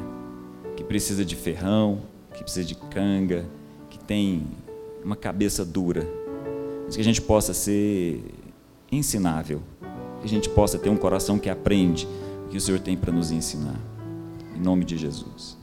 que 0.76 0.84
precisa 0.84 1.24
de 1.24 1.34
ferrão, 1.34 2.02
que 2.34 2.42
precisa 2.42 2.66
de 2.66 2.74
canga, 2.74 3.46
que 3.88 3.98
tem 3.98 4.46
uma 5.04 5.16
cabeça 5.16 5.64
dura, 5.64 6.06
mas 6.84 6.96
que 6.96 7.00
a 7.00 7.04
gente 7.04 7.22
possa 7.22 7.54
ser 7.54 8.22
ensinável, 8.90 9.62
que 10.20 10.26
a 10.26 10.28
gente 10.28 10.48
possa 10.48 10.78
ter 10.78 10.90
um 10.90 10.96
coração 10.96 11.38
que 11.38 11.48
aprende 11.48 12.06
o 12.46 12.48
que 12.48 12.56
o 12.56 12.60
Senhor 12.60 12.80
tem 12.80 12.96
para 12.96 13.12
nos 13.12 13.30
ensinar. 13.30 13.80
Em 14.54 14.60
nome 14.60 14.84
de 14.84 14.98
Jesus. 14.98 15.61